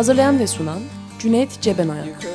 [0.00, 0.80] Hazırlayan ve sunan
[1.18, 2.26] Cüneyt Cebenayak.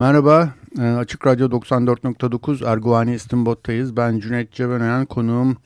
[0.00, 3.96] Merhaba, e, Açık Radyo 94.9 Erguvani İstinbot'tayız.
[3.96, 5.56] Ben Cüneyt Cebenayan, konuğum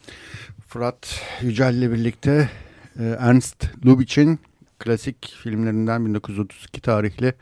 [0.68, 2.50] Fırat Yücel ile birlikte
[2.98, 4.38] e, Ernst Lubitsch'in
[4.78, 7.34] klasik filmlerinden 1932 tarihli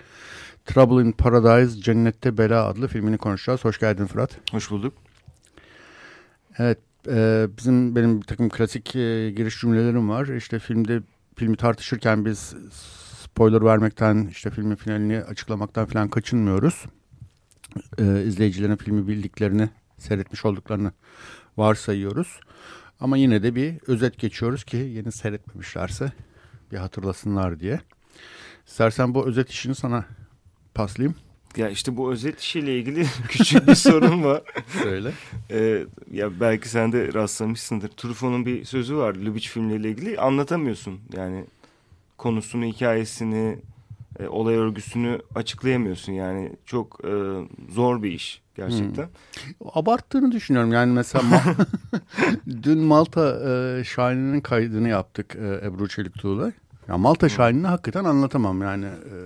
[0.65, 3.65] Trouble in Paradise, Cennette Bela adlı filmini konuşacağız.
[3.65, 4.31] Hoş geldin Fırat.
[4.53, 5.12] Hoş bulduk.
[6.59, 10.27] Evet, e, bizim benim bir takım klasik e, giriş cümlelerim var.
[10.27, 11.03] İşte filmde
[11.37, 12.55] filmi tartışırken biz
[13.23, 16.85] spoiler vermekten, işte filmin finalini açıklamaktan falan kaçınmıyoruz.
[17.99, 20.93] E, izleyicilerin filmi bildiklerini, seyretmiş olduklarını
[21.57, 22.41] varsayıyoruz.
[23.01, 26.13] Ama yine de bir özet geçiyoruz ki yeni seyretmemişlerse
[26.73, 27.81] bir hatırlasınlar diye.
[28.67, 30.05] İstersen bu özet işini sana
[30.75, 31.17] paslayayım.
[31.57, 34.43] Ya işte bu özet işiyle ilgili küçük bir sorun var.
[34.83, 35.13] Söyle.
[35.51, 37.89] Ee, ya belki sen de rastlamışsındır.
[37.89, 40.19] Truffaut'un bir sözü var Lubitsch filmleriyle ilgili.
[40.21, 41.45] Anlatamıyorsun yani
[42.19, 43.59] konusunu, hikayesini,
[44.21, 46.13] e, olay örgüsünü açıklayamıyorsun.
[46.13, 47.11] Yani çok e,
[47.73, 49.05] zor bir iş gerçekten.
[49.05, 49.69] Hmm.
[49.75, 50.73] Abarttığını düşünüyorum.
[50.73, 51.43] Yani mesela
[52.63, 56.53] dün Malta e, Şahin'in kaydını yaptık e, Ebru Çeliktuğ'la.
[56.89, 59.17] Ya Malta Şahin'ini hakikaten anlatamam yani e,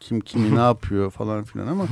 [0.00, 1.84] kim kimi ne yapıyor falan filan ama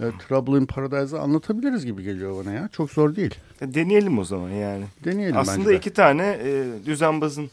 [0.00, 2.68] e, Trouble in Paradise'ı anlatabiliriz gibi geliyor bana ya.
[2.72, 3.34] Çok zor değil.
[3.60, 4.84] E, deneyelim o zaman yani.
[5.04, 7.50] Deneyelim Aslında bence iki tane e, düzenbazın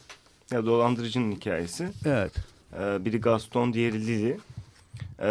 [0.50, 1.88] ya dolandırıcının hikayesi.
[2.04, 2.32] Evet.
[2.80, 4.36] E, biri Gaston, diğeri Lily.
[5.20, 5.28] E,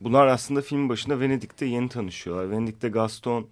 [0.00, 2.50] bunlar aslında film başında Venedik'te yeni tanışıyorlar.
[2.50, 3.46] Venedik'te Gaston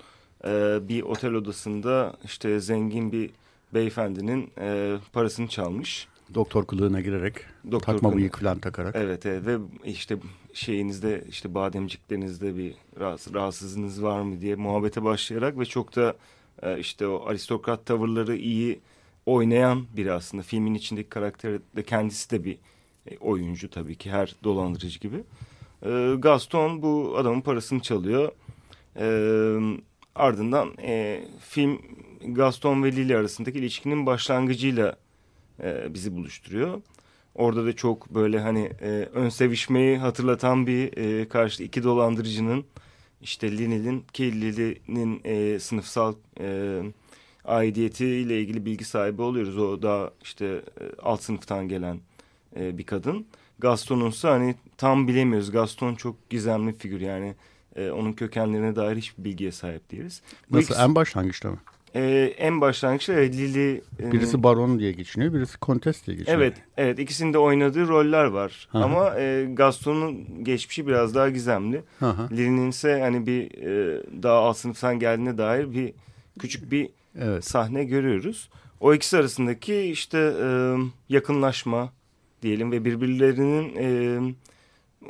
[0.45, 3.31] e, bir otel odasında işte zengin bir
[3.75, 7.35] beyefendinin e, parasını çalmış doktor kılığına girerek
[7.65, 8.17] doktor takma kılığına.
[8.17, 8.97] bıyık falan takarak.
[8.97, 10.19] Evet, evet ve işte
[10.53, 16.17] şeyinizde işte bademciklerinizde bir rahatsız, rahatsızlığınız var mı diye muhabbete başlayarak ve çok da
[16.63, 18.81] e, işte o aristokrat tavırları iyi
[19.27, 20.43] oynayan biri aslında.
[20.43, 22.59] Filmin içindeki karakter de kendisi de bir
[23.11, 25.25] e, oyuncu tabii ki her dolandırıcı gibi.
[25.83, 28.33] E, Gaston bu adamın parasını çalıyor.
[30.15, 30.73] ardından
[31.41, 31.79] film
[32.25, 34.97] Gaston ve Lily arasındaki ilişkinin başlangıcıyla
[35.63, 36.83] e, bizi buluşturuyor.
[37.35, 42.65] Orada da çok böyle hani e, ön sevişmeyi hatırlatan bir e, karşı iki dolandırıcının
[43.23, 46.81] işte Linil'in ki Lili'nin e, sınıfsal e,
[47.45, 49.59] aidiyeti ile ilgili bilgi sahibi oluyoruz.
[49.59, 52.01] O da işte e, alt sınıftan gelen
[52.57, 53.27] e, bir kadın.
[53.59, 55.51] Gaston'un ise hani tam bilemiyoruz.
[55.51, 57.35] Gaston çok gizemli bir figür yani
[57.77, 60.23] e, onun kökenlerine dair hiçbir bilgiye sahip değiliz.
[60.51, 61.59] Nasıl ikisi, en başlangıçta mı?
[61.95, 63.83] Ee, en başlangıçta evet, Lily...
[64.01, 66.41] E, birisi baron diye geçiniyor, birisi kontes diye geçiniyor.
[66.43, 68.69] Evet, evet ikisinde oynadığı roller var.
[68.73, 68.85] Aha.
[68.85, 71.83] Ama e, Gaston'un geçmişi biraz daha gizemli.
[72.33, 75.93] Lily'nin ise hani bir e, daha alt sınıftan geldiğine dair bir
[76.39, 76.89] küçük bir
[77.19, 77.45] evet.
[77.45, 78.51] sahne görüyoruz.
[78.81, 80.77] O ikisi arasındaki işte e,
[81.09, 81.93] yakınlaşma
[82.43, 84.21] diyelim ve birbirlerinin e,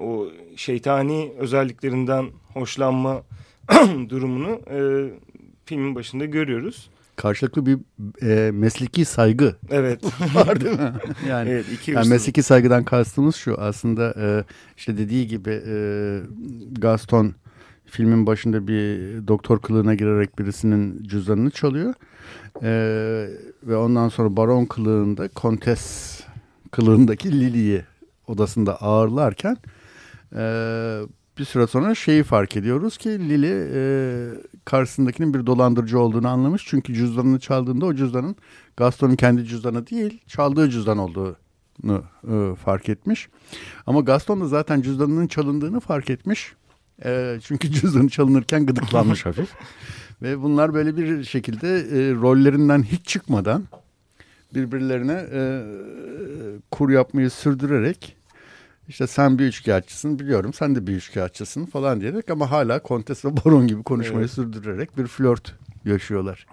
[0.00, 3.22] o şeytani özelliklerinden hoşlanma
[4.08, 4.78] durumunu e,
[5.64, 6.90] filmin başında görüyoruz.
[7.16, 7.78] Karşılıklı bir
[8.22, 10.04] e, mesleki saygı evet.
[10.34, 10.92] var değil mi?
[11.28, 14.44] Yani, evet, iki yani mesleki saygıdan kastımız şu aslında e,
[14.76, 15.76] işte dediği gibi e,
[16.72, 17.34] Gaston
[17.86, 18.98] filmin başında bir
[19.28, 21.94] doktor kılığına girerek birisinin cüzdanını çalıyor.
[22.62, 22.70] E,
[23.62, 26.20] ve ondan sonra baron kılığında kontes
[26.70, 27.82] kılığındaki Lily'yi
[28.26, 29.56] odasında ağırlarken
[30.36, 30.42] e,
[31.38, 33.80] bir süre sonra şeyi fark ediyoruz ki Lili e,
[34.64, 36.64] karşısındakinin bir dolandırıcı olduğunu anlamış.
[36.66, 38.36] Çünkü cüzdanını çaldığında o cüzdanın
[38.76, 43.28] Gaston'un kendi cüzdanı değil çaldığı cüzdan olduğunu e, fark etmiş.
[43.86, 46.54] Ama Gaston da zaten cüzdanının çalındığını fark etmiş.
[47.04, 49.48] E, çünkü cüzdanı çalınırken gıdıklanmış hafif.
[50.22, 53.64] Ve bunlar böyle bir şekilde e, rollerinden hiç çıkmadan
[54.54, 55.62] birbirlerine e,
[56.70, 58.16] kur yapmayı sürdürerek
[58.88, 63.36] işte sen bir üçkağıtçısın biliyorum sen de bir üçkağıtçısın falan diyerek ama hala kontes ve
[63.36, 64.30] baron gibi konuşmayı evet.
[64.30, 65.54] sürdürerek bir flört
[65.84, 66.46] yaşıyorlar.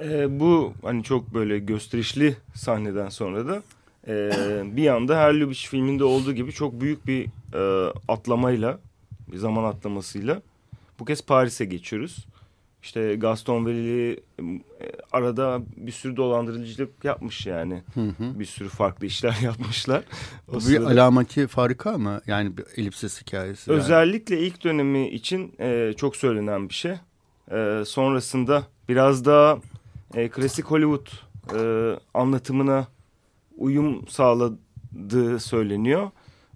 [0.00, 3.62] Ee, bu hani çok böyle gösterişli sahneden sonra da
[4.08, 4.32] e,
[4.76, 8.78] bir anda her Lubitsch filminde olduğu gibi çok büyük bir e, atlamayla
[9.32, 10.42] bir zaman atlamasıyla
[10.98, 12.26] bu kez Paris'e geçiyoruz.
[12.82, 14.42] İşte Gaston Veli e,
[15.12, 17.82] arada bir sürü dolandırıcılık yapmış yani.
[17.94, 18.38] Hı hı.
[18.38, 20.02] Bir sürü farklı işler yapmışlar.
[20.48, 20.90] O Bu sırada...
[20.90, 22.20] bir alameti farika mı?
[22.26, 23.70] Yani bir elipsis hikayesi.
[23.72, 24.46] Özellikle yani.
[24.46, 26.94] ilk dönemi için e, çok söylenen bir şey.
[27.50, 29.58] E, sonrasında biraz daha
[30.14, 31.06] e, klasik Hollywood
[31.54, 31.60] e,
[32.14, 32.86] anlatımına
[33.58, 36.10] uyum sağladığı söyleniyor.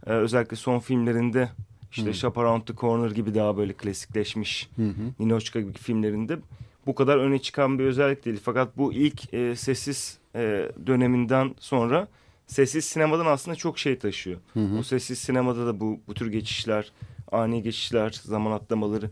[0.07, 1.49] E, özellikle son filmlerinde
[1.97, 2.15] işte hmm.
[2.15, 6.39] Shop Around the Corner gibi daha böyle klasikleşmiş hı Ninochka gibi filmlerinde
[6.87, 8.41] bu kadar öne çıkan bir özellik değil.
[8.43, 12.09] Fakat bu ilk e, sessiz e, döneminden sonra
[12.47, 14.41] sessiz sinemadan aslında çok şey taşıyor.
[14.53, 14.79] Hı hı.
[14.79, 16.93] O sessiz sinemada da bu, bu tür geçişler,
[17.33, 19.11] ani geçişler, zaman atlamaları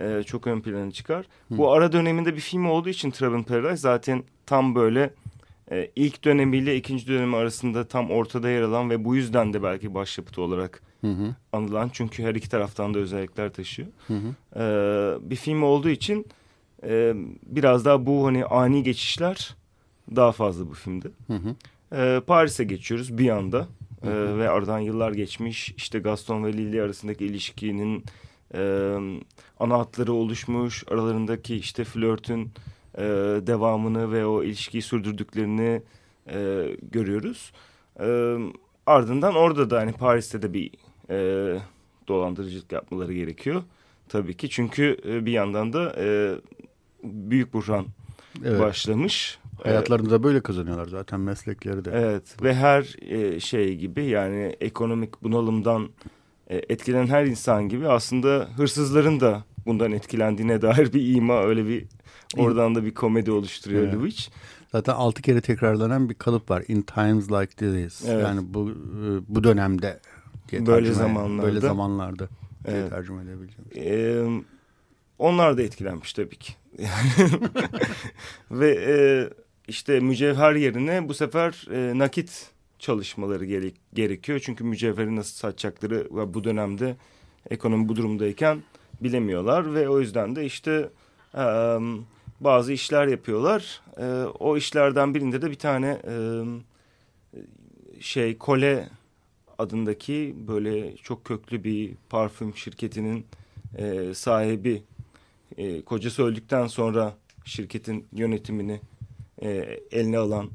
[0.00, 1.26] e, çok ön plana çıkar.
[1.48, 1.58] Hı.
[1.58, 5.10] Bu ara döneminde bir film olduğu için Travel Paradise zaten tam böyle
[5.70, 9.94] e, ilk dönemiyle ikinci dönemi arasında tam ortada yer alan ve bu yüzden de belki
[9.94, 11.34] başyapıtı olarak hı hı.
[11.52, 11.90] anılan.
[11.92, 13.88] Çünkü her iki taraftan da özellikler taşıyor.
[14.06, 14.60] Hı hı.
[14.60, 16.26] E, bir film olduğu için
[16.84, 17.14] e,
[17.46, 19.56] biraz daha bu hani ani geçişler
[20.16, 21.08] daha fazla bu filmde.
[21.26, 21.54] Hı hı.
[21.96, 23.68] E, Paris'e geçiyoruz bir anda.
[24.02, 24.10] Hı hı.
[24.10, 25.74] E, ve aradan yıllar geçmiş.
[25.76, 28.04] İşte Gaston ve Lily arasındaki ilişkinin
[28.54, 28.94] e,
[29.60, 30.84] ana hatları oluşmuş.
[30.90, 32.52] Aralarındaki işte flörtün
[32.98, 33.02] e,
[33.46, 35.82] devamını ve o ilişkiyi sürdürdüklerini
[36.30, 37.52] e, görüyoruz.
[38.00, 38.36] E,
[38.86, 40.70] ardından orada da hani Paris'te de bir
[41.10, 41.16] e,
[42.08, 43.62] dolandırıcılık yapmaları gerekiyor.
[44.08, 46.34] Tabii ki çünkü e, bir yandan da e,
[47.04, 47.86] büyük buhran
[48.44, 48.60] evet.
[48.60, 49.38] başlamış.
[49.62, 51.90] Hayatlarını da böyle kazanıyorlar zaten meslekleri de.
[51.94, 55.88] Evet ve her e, şey gibi yani ekonomik bunalımdan
[56.48, 61.84] e, etkilenen her insan gibi aslında hırsızların da bundan etkilendiğine dair bir ima öyle bir
[62.36, 63.94] oradan da bir komedi oluşturuyor evet.
[63.94, 64.30] Lubitsch.
[64.72, 66.64] Zaten altı kere tekrarlanan bir kalıp var.
[66.68, 68.04] In times like this.
[68.08, 68.24] Evet.
[68.24, 68.74] Yani bu e,
[69.28, 70.00] bu dönemde
[70.48, 72.28] diye böyle zamanlarda böyle zamanlarda
[72.66, 72.90] diye evet.
[72.90, 73.70] tercüme edebileceğim.
[73.76, 74.42] Ee,
[75.18, 76.52] onlar da etkilenmiş tabii ki.
[78.50, 78.96] Ve e,
[79.68, 84.40] işte mücevher yerine bu sefer e, nakit çalışmaları gerek, gerekiyor.
[84.44, 86.96] Çünkü mücevheri nasıl satacakları bu dönemde
[87.50, 88.62] ekonomi bu durumdayken
[89.00, 90.90] bilemiyorlar ve o yüzden de işte
[91.34, 91.44] e,
[92.40, 93.80] bazı işler yapıyorlar.
[93.96, 96.14] E, o işlerden birinde de bir tane e,
[98.00, 98.88] şey kole
[99.58, 103.26] adındaki böyle çok köklü bir parfüm şirketinin
[103.76, 104.82] e, sahibi
[105.56, 107.14] e, kocası öldükten sonra
[107.44, 108.80] şirketin yönetimini
[109.42, 109.48] e,
[109.90, 110.50] eline alan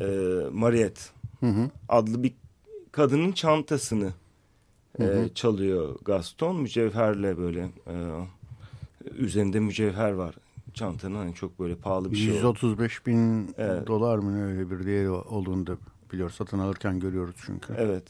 [0.00, 0.06] e,
[0.52, 1.00] Mariette
[1.40, 1.70] hı hı.
[1.88, 2.32] adlı bir
[2.92, 4.12] kadının çantasını
[4.98, 5.34] e, hı hı.
[5.34, 7.94] çalıyor Gaston mücevherle böyle e,
[9.18, 10.34] üzerinde mücevher var
[10.74, 12.36] çantanın hani çok böyle pahalı bir 135 şey.
[12.36, 13.86] 135 bin evet.
[13.86, 15.76] dolar mı öyle bir değeri olduğunu da
[16.12, 16.34] biliyoruz.
[16.34, 17.74] Satın alırken görüyoruz çünkü.
[17.78, 18.04] Evet.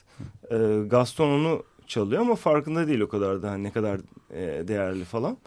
[0.51, 4.01] E, Gaston onu çalıyor ama farkında değil o kadar da hani ne kadar
[4.31, 5.39] e, değerli falan.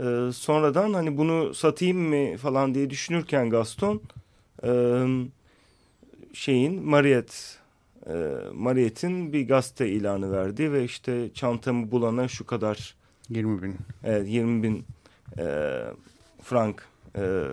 [0.00, 4.02] E, sonradan hani bunu satayım mı falan diye düşünürken Gaston
[4.64, 4.70] e,
[6.32, 7.34] şeyin Mariette
[8.06, 12.94] e, Mariette'in bir gazete ilanı verdi ve işte çantamı bulana şu kadar
[13.28, 13.76] 20 bin.
[14.04, 14.84] Evet 20 bin
[15.38, 15.80] e,
[16.42, 16.84] frank
[17.16, 17.44] e,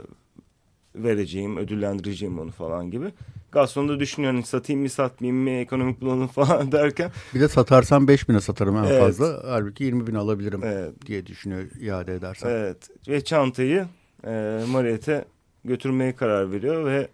[0.96, 3.06] vereceğim, ödüllendireceğim onu falan gibi.
[3.52, 7.12] Garson'da düşünüyor hani satayım mı satmayayım mı ekonomik bulalım falan derken.
[7.34, 9.00] Bir de satarsam 5 bine satarım en evet.
[9.00, 9.42] fazla.
[9.48, 11.06] Halbuki 20 bin alabilirim evet.
[11.06, 12.50] diye düşünüyor iade edersen.
[12.50, 13.88] Evet ve çantayı
[14.24, 15.25] e, Mariet'e
[15.66, 17.08] götürmeye karar veriyor ve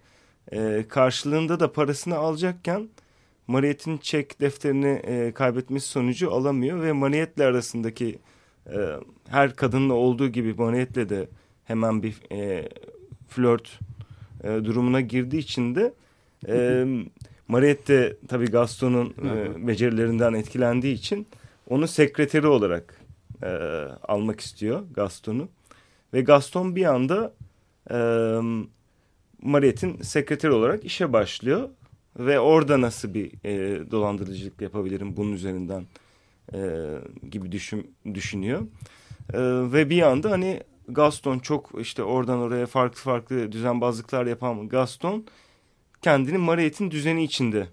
[0.52, 2.90] e, karşılığında da parasını alacakken
[3.48, 8.20] Mariette'in çek defterini e, kaybetmesi sonucu alamıyor ve Mariette'le arasındaki
[8.68, 8.78] e,
[9.30, 11.30] her kadınla olduğu gibi Mariette'le de
[11.64, 12.70] hemen bir e,
[13.32, 13.80] flört
[14.44, 15.94] e, durumuna girdiği için de
[16.48, 16.86] e,
[17.48, 21.28] Mariette tabii Gaston'un e, becerilerinden etkilendiği için
[21.70, 23.02] onu sekreteri olarak
[23.44, 23.48] e,
[24.08, 25.50] almak istiyor Gaston'u.
[26.14, 27.34] Ve Gaston bir anda
[27.92, 27.98] e,
[29.42, 31.70] Mariette'in sekreteri olarak işe başlıyor.
[32.20, 35.86] Ve orada nasıl bir e, dolandırıcılık yapabilirim bunun üzerinden
[36.54, 36.60] e,
[37.32, 38.62] gibi düşün, düşünüyor.
[39.34, 39.40] E,
[39.74, 45.26] ve bir anda hani Gaston çok işte oradan oraya farklı farklı düzenbazlıklar yapan Gaston
[46.02, 47.68] kendini Mariette'in düzeni içinde.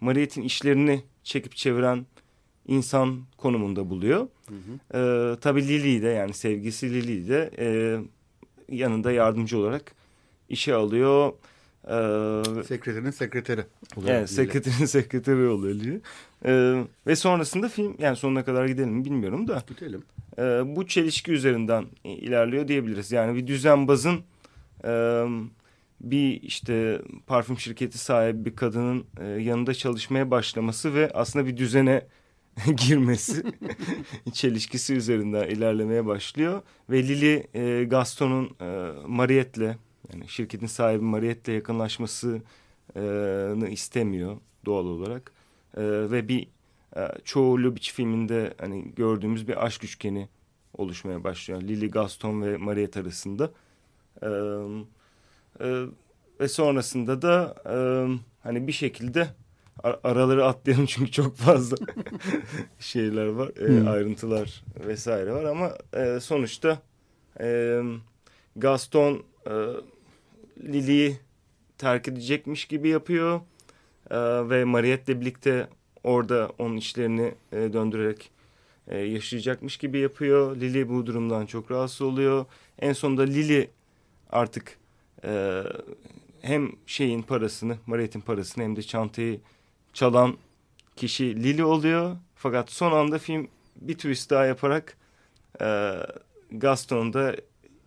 [0.00, 2.06] Mariette'in işlerini çekip çeviren
[2.66, 4.28] insan konumunda buluyor.
[4.48, 4.98] Hı hı.
[4.98, 7.66] Ee, tabii Lily de yani sevgisi Lily de e,
[8.76, 9.94] yanında yardımcı olarak
[10.48, 11.32] işe alıyor.
[11.84, 13.64] Ee, sekreterin sekreteri
[13.96, 14.14] oluyor.
[14.14, 16.00] Evet, sekreterin sekreteri oluyor Lily.
[16.44, 19.62] Ee, ve sonrasında film yani sonuna kadar gidelim mi bilmiyorum da.
[19.68, 20.02] Gidelim.
[20.38, 20.42] E,
[20.76, 23.12] bu çelişki üzerinden ilerliyor diyebiliriz.
[23.12, 24.20] Yani bir düzenbazın
[24.84, 25.24] e,
[26.00, 32.06] bir işte parfüm şirketi sahibi bir kadının e, yanında çalışmaya başlaması ve aslında bir düzene
[32.76, 33.42] girmesi
[34.32, 36.62] çelişkisi üzerinden ilerlemeye başlıyor.
[36.90, 39.76] Ve Lily e, Gaston'un e, Mariette'le
[40.12, 45.32] yani şirketin sahibi Mariette'le yakınlaşmasını istemiyor doğal olarak.
[45.76, 46.46] E, ve bir e,
[47.24, 50.28] çoğu Lubitsch filminde hani gördüğümüz bir aşk üçgeni
[50.74, 51.62] oluşmaya başlıyor.
[51.62, 53.50] Lily, Gaston ve Mariette arasında.
[54.22, 54.28] E,
[55.60, 55.86] e,
[56.40, 57.76] ve sonrasında da e,
[58.42, 59.28] hani bir şekilde
[59.82, 61.76] araları atlayalım çünkü çok fazla
[62.78, 63.88] şeyler var, e, hmm.
[63.88, 66.82] ayrıntılar vesaire var ama e, sonuçta
[67.40, 67.80] e,
[68.56, 69.52] Gaston e,
[70.62, 71.18] Lily'yi
[71.78, 73.40] terk edecekmiş gibi yapıyor
[74.10, 74.18] e,
[74.50, 75.68] ve Mariette'le birlikte
[76.04, 78.30] orada onun işlerini e, döndürerek
[78.88, 80.56] e, yaşayacakmış gibi yapıyor.
[80.56, 82.44] Lily bu durumdan çok rahatsız oluyor.
[82.78, 83.70] En sonunda Lily
[84.30, 84.78] artık
[85.24, 85.62] e,
[86.42, 89.40] hem şeyin parasını, Mariette'in parasını hem de çantayı
[89.92, 90.36] çalan
[90.96, 92.16] kişi Lily oluyor.
[92.34, 94.96] Fakat son anda film bir twist daha yaparak
[95.60, 95.92] e,
[96.50, 97.36] Gaston da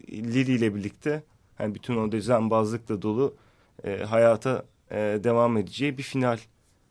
[0.09, 1.23] Lily ile birlikte
[1.59, 3.35] yani bütün o düzenbazlıkla dolu
[3.83, 6.39] e, hayata e, devam edeceği bir final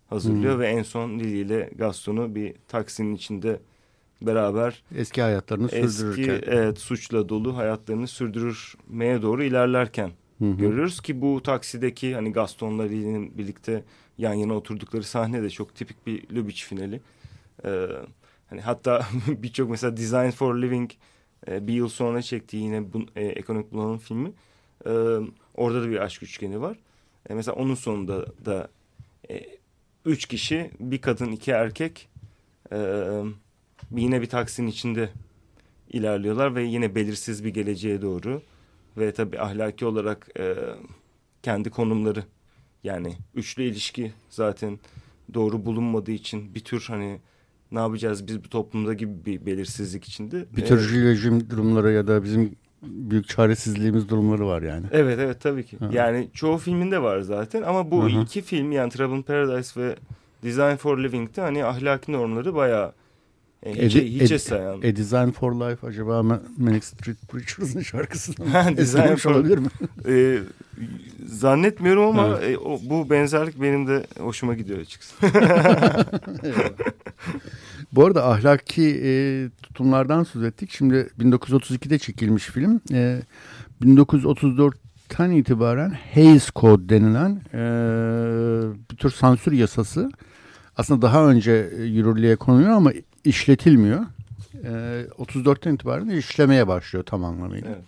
[0.06, 0.61] hazırlıyor hmm.
[0.61, 3.61] ve en son Lily ile Gaston'u bir taksinin içinde
[4.23, 10.56] beraber eski hayatlarını eski, sürdürürken evet suçla dolu hayatlarını sürdürmeye doğru ilerlerken hı hı.
[10.56, 13.84] görüyoruz ki bu taksideki hani Gaston'la Lily'nin birlikte
[14.18, 17.00] yan yana oturdukları sahne de çok tipik bir Lubitsch finali.
[17.64, 17.87] Ee,
[18.50, 20.90] hani hatta birçok mesela Design for Living
[21.49, 24.32] e, bir yıl sonra çektiği yine bu, e, ekonomik bulanım filmi.
[24.87, 24.90] E,
[25.54, 26.76] orada da bir aşk üçgeni var.
[27.30, 28.68] E, mesela onun sonunda da
[29.30, 29.53] e,
[30.04, 32.08] üç kişi bir kadın iki erkek
[32.73, 32.78] e,
[33.96, 35.08] yine bir taksinin içinde
[35.88, 38.42] ilerliyorlar ve yine belirsiz bir geleceğe doğru
[38.96, 40.54] ve tabii ahlaki olarak e,
[41.42, 42.25] kendi konumları
[42.84, 44.78] yani üçlü ilişki zaten
[45.34, 47.20] doğru bulunmadığı için bir tür hani
[47.73, 50.46] ne yapacağız biz bu toplumda gibi bir belirsizlik içinde.
[50.56, 51.04] Bir tür evet.
[51.04, 52.56] rejim durumları ya da bizim
[52.87, 54.87] büyük çaresizliğimiz durumları var yani.
[54.93, 55.76] Evet evet tabii ki.
[55.81, 55.88] Hı.
[55.93, 58.23] Yani çoğu filminde var zaten ama bu Hı -hı.
[58.23, 59.97] iki film yani Trouble in Paradise ve
[60.43, 62.93] Design for Living'de hani ahlaki normları bayağı
[63.62, 64.79] e, hiçe, Edi, hiçe sayan.
[64.79, 66.23] A Design for Life acaba
[66.59, 68.76] Manic Street Preachers'ın şarkısı mı?
[68.76, 69.69] Design for olabilir mi?
[70.09, 70.38] e,
[71.26, 72.55] zannetmiyorum ama evet.
[72.55, 75.14] e, o, bu benzerlik benim de hoşuma gidiyor açıkçası.
[77.93, 79.12] bu arada ahlaki e,
[79.62, 80.71] tutumlardan söz ettik.
[80.73, 82.81] Şimdi 1932'de çekilmiş film.
[82.93, 83.23] E,
[83.83, 87.61] 1934'ten itibaren Hays Code denilen e,
[88.90, 90.11] bir tür sansür yasası
[90.76, 92.93] aslında daha önce yürürlüğe konuluyor ama
[93.25, 94.00] işletilmiyor.
[94.64, 94.71] E,
[95.19, 97.69] 34'ten itibaren işlemeye başlıyor tam anlamıyla.
[97.69, 97.85] Evet.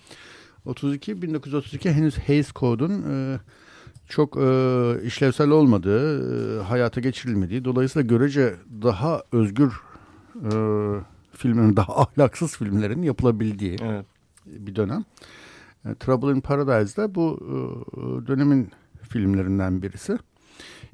[0.64, 3.38] 32 1932 henüz Hays Code'un e,
[4.09, 9.81] çok e, işlevsel olmadığı, e, hayata geçirilmediği, dolayısıyla görece daha özgür
[10.35, 10.51] e,
[11.33, 14.07] filmlerin, daha ahlaksız filmlerin yapılabildiği evet.
[14.47, 15.05] bir dönem.
[15.85, 17.57] E, Trouble in Paradise'da bu e,
[18.27, 18.71] dönemin
[19.03, 20.19] filmlerinden birisi.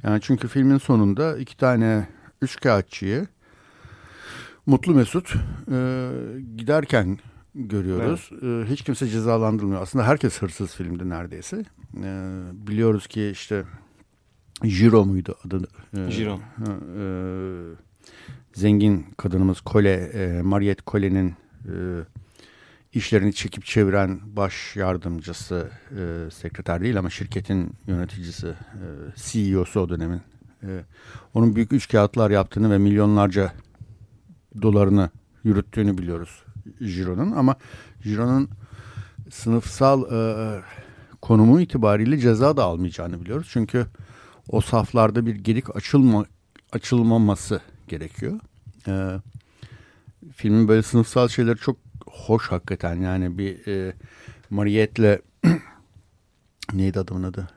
[0.02, 2.08] Yani çünkü filmin sonunda iki tane
[2.42, 3.26] üçkağıtçıyı
[4.66, 5.34] Mutlu Mesut
[5.70, 6.08] e,
[6.56, 7.18] giderken
[7.54, 8.30] görüyoruz.
[8.32, 8.68] Evet.
[8.68, 9.82] E, hiç kimse cezalandırılmıyor.
[9.82, 11.64] Aslında herkes hırsız filmde neredeyse.
[12.02, 13.64] E, biliyoruz ki işte
[14.64, 15.68] Jiro muydu adı?
[15.96, 16.40] E, Jiro.
[16.98, 17.04] E,
[18.54, 21.74] zengin kadınımız Kole, e, Mariette Kole'nin e,
[22.92, 25.70] işlerini çekip çeviren baş yardımcısı,
[26.32, 28.54] sekreter değil ama şirketin yöneticisi,
[29.16, 30.20] CEO'su o dönemin.
[31.34, 33.52] Onun büyük üç kağıtlar yaptığını ve milyonlarca
[34.62, 35.10] dolarını
[35.44, 36.44] yürüttüğünü biliyoruz
[36.78, 37.56] Giro'nun ama
[38.02, 38.50] Giro'nun
[39.30, 40.60] sınıfsal e,
[41.22, 43.48] konumu itibariyle ceza da almayacağını biliyoruz.
[43.50, 43.86] Çünkü
[44.48, 46.24] o saflarda bir gedik açılma
[46.72, 48.40] açılmaması gerekiyor.
[48.88, 49.20] E,
[50.34, 51.76] filmin böyle sınıfsal şeyleri çok
[52.06, 52.94] hoş hakikaten.
[52.94, 53.94] Yani bir e,
[54.50, 55.18] Mariette'le
[56.72, 57.48] neydi adamın adı?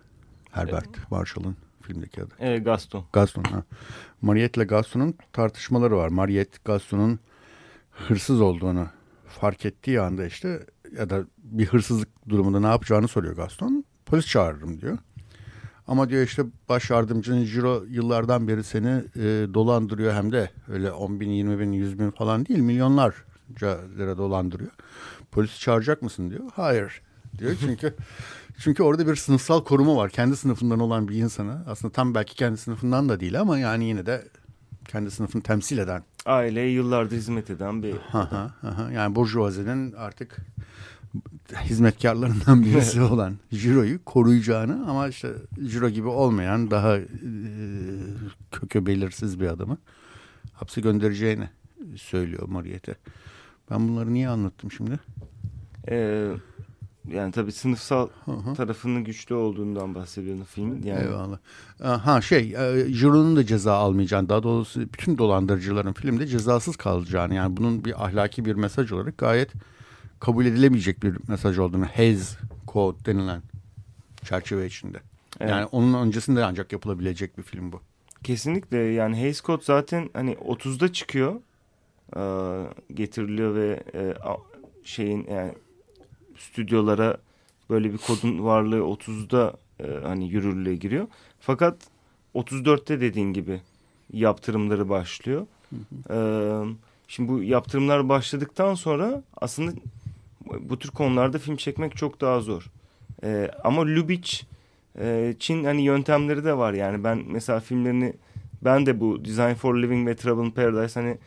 [0.52, 1.12] Herbert evet.
[1.12, 2.34] Marshall'ın filmdeki adı.
[2.40, 3.06] E, Gaston.
[3.14, 3.44] Gaston.
[3.44, 3.64] Ha.
[4.22, 6.10] Mariette ile Gaston'un tartışmaları var.
[6.10, 7.20] Mariette Gaston'un
[7.96, 8.88] hırsız olduğunu
[9.28, 10.66] fark ettiği anda işte
[10.98, 13.86] ya da bir hırsızlık durumunda ne yapacağını soruyor Gaston.
[14.06, 14.98] Polis çağırırım diyor.
[15.88, 21.20] Ama diyor işte baş yardımcının Ciro yıllardan beri seni e, dolandırıyor hem de öyle 10
[21.20, 24.72] bin, 20 bin, 100 bin falan değil milyonlarca lira dolandırıyor.
[25.32, 26.44] Polisi çağıracak mısın diyor.
[26.54, 27.02] Hayır
[27.38, 27.94] diyor çünkü
[28.60, 30.10] çünkü orada bir sınıfsal koruma var.
[30.10, 34.06] Kendi sınıfından olan bir insana aslında tam belki kendi sınıfından da değil ama yani yine
[34.06, 34.28] de
[34.88, 36.04] kendi sınıfını temsil eden.
[36.26, 37.96] Aileye yıllardır hizmet eden bir...
[38.14, 38.92] Aha, aha.
[38.92, 40.38] Yani Burjuvazi'nin artık
[41.64, 45.30] hizmetkarlarından birisi olan Jiro'yu koruyacağını ama işte
[45.62, 47.06] Jiro gibi olmayan daha e,
[48.52, 49.78] kökü belirsiz bir adamı
[50.54, 51.50] hapse göndereceğini
[51.96, 52.96] söylüyor Mariette.
[53.72, 55.00] Ben bunları niye anlattım şimdi?
[55.90, 56.32] Ee,
[57.08, 58.54] yani tabii sınıfsal Hı-hı.
[58.54, 60.84] tarafının güçlü olduğundan bahsediyorsun filmin.
[60.84, 61.02] Yani.
[61.02, 61.38] Eyvallah.
[62.06, 67.58] Ha şey, e, Jiro'nun da ceza almayacağını, daha doğrusu bütün dolandırıcıların filmde cezasız kalacağını, yani
[67.58, 69.52] bunun bir ahlaki bir mesaj olarak gayet
[70.20, 73.42] kabul edilemeyecek bir mesaj olduğunu, Hays Code denilen
[74.24, 74.98] çerçeve içinde.
[75.40, 75.52] Evet.
[75.52, 77.82] Yani onun öncesinde ancak yapılabilecek bir film bu.
[78.24, 81.36] Kesinlikle yani Hays Code zaten hani 30'da çıkıyor,
[82.16, 82.24] e,
[82.94, 84.14] getiriliyor ve e,
[84.84, 85.52] şeyin yani
[86.38, 87.18] stüdyolara
[87.70, 91.08] böyle bir kodun varlığı 30'da e, hani yürürlüğe giriyor.
[91.40, 91.78] Fakat
[92.36, 93.62] 34'te dediğin gibi
[94.14, 95.48] yaptırımları başlıyor.
[95.70, 96.14] Hı hı.
[96.14, 96.20] E,
[97.08, 99.72] şimdi bu yaptırımlar başladıktan sonra aslında
[100.60, 102.72] bu tür konularda film çekmek çok daha zor.
[103.24, 104.44] E, ama Lubitsch
[105.00, 108.14] e, Çin hani yöntemleri de var yani ben mesela filmlerini
[108.62, 111.18] ben de bu Design for Living ve Trouble in Paradise hani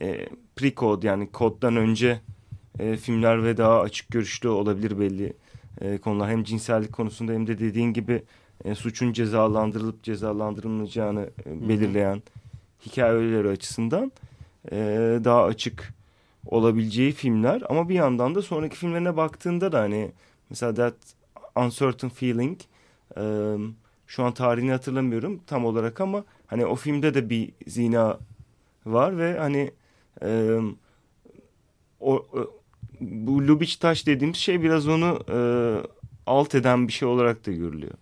[0.00, 2.20] e, pre-code yani koddan önce
[2.78, 5.32] e, filmler ve daha açık görüşlü olabilir belli
[5.80, 6.30] e, konular.
[6.30, 8.22] Hem cinsellik konusunda hem de dediğin gibi
[8.64, 12.22] e, suçun cezalandırılıp cezalandırılmayacağını e, belirleyen
[12.86, 14.12] hikayeleri açısından
[14.72, 14.76] e,
[15.24, 15.94] daha açık
[16.46, 17.62] olabileceği filmler.
[17.68, 20.10] Ama bir yandan da sonraki filmlerine baktığında da hani
[20.50, 20.94] mesela That
[21.56, 22.58] Uncertain Feeling
[23.16, 23.54] e,
[24.06, 28.18] şu an tarihini hatırlamıyorum tam olarak ama hani o filmde de bir zina
[28.86, 29.70] var ve hani
[30.22, 30.58] e,
[32.00, 32.26] o,
[33.00, 35.38] bu Lubitsch taş dediğimiz şey biraz onu e,
[36.26, 37.94] alt eden bir şey olarak da görülüyor.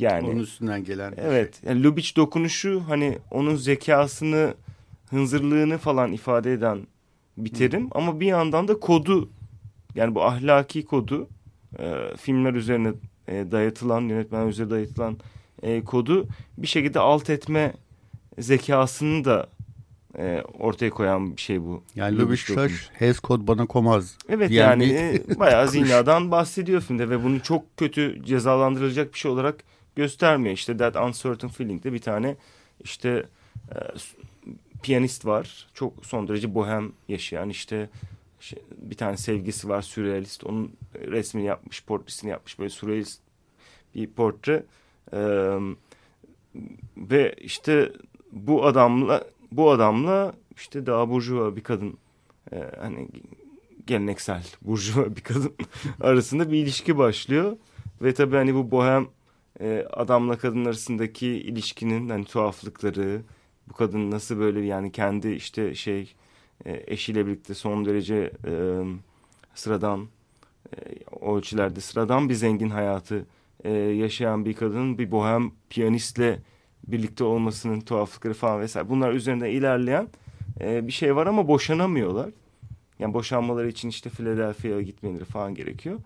[0.00, 1.14] Yani onun üstünden gelen.
[1.16, 1.60] Evet.
[1.60, 1.70] Şey.
[1.70, 4.54] Yani Lubitsch dokunuşu hani onun zekasını,
[5.10, 6.86] hınzırlığını falan ifade eden
[7.36, 7.88] bir terim Hı.
[7.90, 9.28] ama bir yandan da kodu
[9.94, 11.28] yani bu ahlaki kodu
[11.78, 12.92] e, filmler üzerine
[13.28, 15.18] e, dayatılan, yönetmen üzerine dayatılan
[15.62, 16.26] e, kodu
[16.58, 17.72] bir şekilde alt etme
[18.38, 19.46] zekasını da
[20.18, 21.82] e, ortaya koyan bir şey bu.
[21.94, 24.18] Yani Lubitsch Taş, Hes kod bana komaz.
[24.28, 29.64] Evet yani e, bayağı zinadan bahsediyor filmde ve bunu çok kötü cezalandırılacak bir şey olarak
[29.96, 30.54] göstermiyor.
[30.54, 32.36] İşte That Uncertain Feeling'de bir tane
[32.84, 33.26] işte
[33.74, 33.78] e,
[34.82, 35.66] piyanist var.
[35.74, 37.88] Çok son derece bohem yaşayan işte
[38.40, 40.44] şey, bir tane sevgisi var sürrealist.
[40.44, 43.20] Onun resmini yapmış, portresini yapmış böyle sürrealist
[43.94, 44.64] bir portre.
[45.12, 45.58] Ee,
[46.96, 47.92] ve işte
[48.32, 51.98] bu adamla bu adamla işte daha burjuva bir kadın
[52.52, 53.08] e, hani
[53.86, 55.54] geleneksel burjuva bir kadın
[56.00, 57.56] arasında bir ilişki başlıyor.
[58.02, 59.08] Ve tabii hani bu bohem
[59.60, 63.22] e, adamla kadın arasındaki ilişkinin hani tuhaflıkları,
[63.68, 66.14] bu kadın nasıl böyle yani kendi işte şey
[66.66, 68.52] e, eşiyle birlikte son derece e,
[69.54, 70.08] sıradan
[70.76, 70.76] e,
[71.26, 73.26] ölçülerde sıradan bir zengin hayatı
[73.64, 76.38] e, yaşayan bir kadın bir bohem piyanistle
[76.86, 80.08] birlikte olmasının tuhaflıkları falan vesaire bunlar üzerinde ilerleyen
[80.60, 82.30] e, bir şey var ama boşanamıyorlar.
[82.98, 85.98] Yani boşanmaları için işte Philadelphia'ya gitmeleri falan gerekiyor.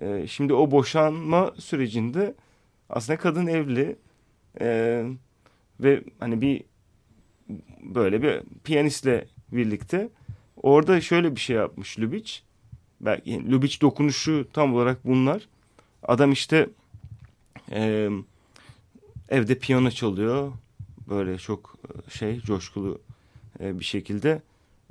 [0.00, 2.34] E, şimdi o boşanma sürecinde
[2.90, 3.96] aslında kadın evli
[4.60, 5.04] e,
[5.80, 6.62] ve hani bir
[7.82, 10.08] böyle bir piyanistle birlikte
[10.56, 12.40] orada şöyle bir şey yapmış Lubitsch.
[13.00, 15.48] Belki yani Lubitsch dokunuşu tam olarak bunlar.
[16.02, 16.68] Adam işte
[17.72, 18.08] e,
[19.28, 20.52] evde piyano çalıyor.
[21.08, 23.00] Böyle çok e, şey coşkulu
[23.60, 24.42] e, bir şekilde.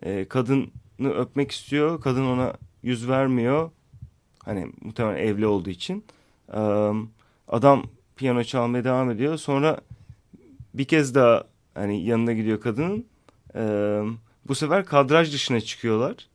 [0.04, 0.68] E, kadını
[1.00, 2.02] öpmek istiyor.
[2.02, 3.72] Kadın ona yüz vermiyor.
[4.46, 6.04] Hani muhtemelen evli olduğu için.
[7.48, 7.84] Adam
[8.16, 9.38] piyano çalmaya devam ediyor.
[9.38, 9.82] Sonra
[10.74, 13.06] bir kez daha hani yanına gidiyor kadının.
[14.48, 16.28] Bu sefer kadraj dışına çıkıyorlar.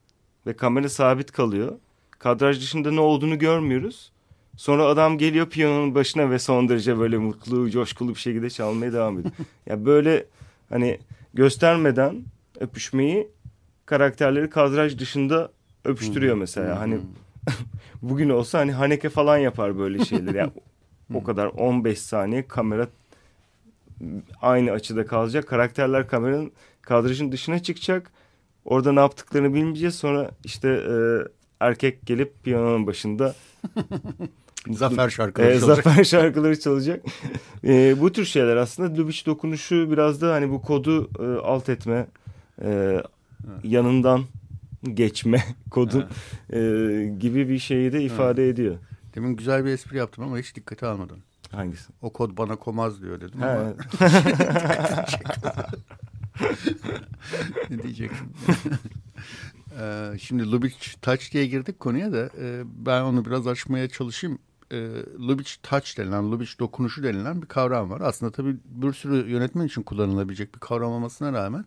[0.47, 1.79] Ve kamera sabit kalıyor.
[2.11, 4.12] Kadraj dışında ne olduğunu görmüyoruz.
[4.57, 9.19] Sonra adam geliyor piyanonun başına ve son derece böyle mutlu, coşkulu bir şekilde çalmaya devam
[9.19, 9.35] ediyor.
[9.38, 10.27] ya yani böyle
[10.69, 10.99] hani
[11.35, 12.25] göstermeden
[12.61, 13.29] öpüşmeyi
[13.87, 15.51] karakterleri kadraj dışında
[15.85, 16.81] öpüştürüyor mesela.
[16.81, 17.01] Hani
[18.03, 20.37] bugün olsa hani Haneke falan yapar böyle şeyleri.
[20.37, 20.53] Yani
[21.15, 22.88] o kadar 15 saniye kamera
[24.43, 25.49] aynı açıda kalacak.
[25.49, 28.12] Karakterler kameranın kadrajın dışına çıkacak.
[28.65, 29.95] Orada ne yaptıklarını bilmeyeceğiz.
[29.95, 30.95] Sonra işte e,
[31.61, 33.35] erkek gelip piyanonun başında
[34.70, 35.85] Zafer şarkıları e, çalacak.
[35.85, 37.05] Zafer şarkıları çalacak.
[37.64, 42.07] e, bu tür şeyler aslında Lubitsch dokunuşu biraz da hani bu kodu e, alt etme,
[42.62, 43.03] e,
[43.64, 44.25] yanından
[44.94, 46.05] geçme kodun
[46.53, 46.59] e,
[47.18, 48.55] gibi bir şeyi de ifade evet.
[48.55, 48.77] ediyor.
[49.14, 51.18] Demin güzel bir espri yaptım ama hiç dikkate almadın.
[51.51, 51.92] Hangisi?
[52.03, 53.59] O kod bana komaz diyor dedim ama.
[57.70, 58.29] ne diyeceksin?
[59.81, 64.38] ee, şimdi Lubitsch Touch diye girdik konuya da e, ben onu biraz açmaya çalışayım
[64.73, 64.77] e,
[65.19, 68.01] Lubitsch Touch denilen, Lubitsch dokunuşu denilen bir kavram var.
[68.01, 71.65] Aslında tabii bir sürü yönetmen için kullanılabilecek bir kavram olmasına rağmen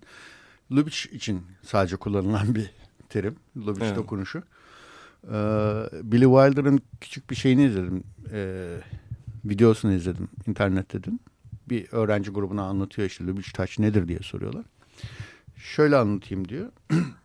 [0.72, 2.72] Lubitsch için sadece kullanılan bir
[3.10, 3.36] terim.
[3.58, 3.98] Lubitsch evet.
[3.98, 4.44] dokunuşu.
[5.24, 5.32] Ee,
[6.04, 8.04] Billy Wilder'ın küçük bir şeyini izledim.
[8.32, 8.78] Ee,
[9.46, 11.22] videosunu izledim internette dün.
[11.70, 14.66] Bir öğrenci grubuna anlatıyor işte Lubitsch Touch nedir diye soruyorlar.
[15.58, 16.72] Şöyle anlatayım diyor.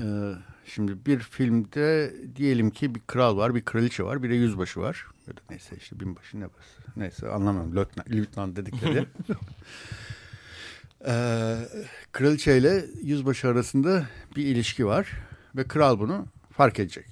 [0.00, 0.32] ee,
[0.66, 5.06] şimdi bir filmde diyelim ki bir kral var, bir kraliçe var, bir de yüzbaşı var.
[5.26, 6.66] Ya da neyse işte binbaşı ne var.
[6.96, 7.76] Neyse anlamam.
[7.76, 9.06] Lötnan, Lütnan dedikleri.
[11.06, 11.56] ee,
[12.12, 15.08] kraliçe ile yüzbaşı arasında bir ilişki var.
[15.56, 17.06] Ve kral bunu fark edecek.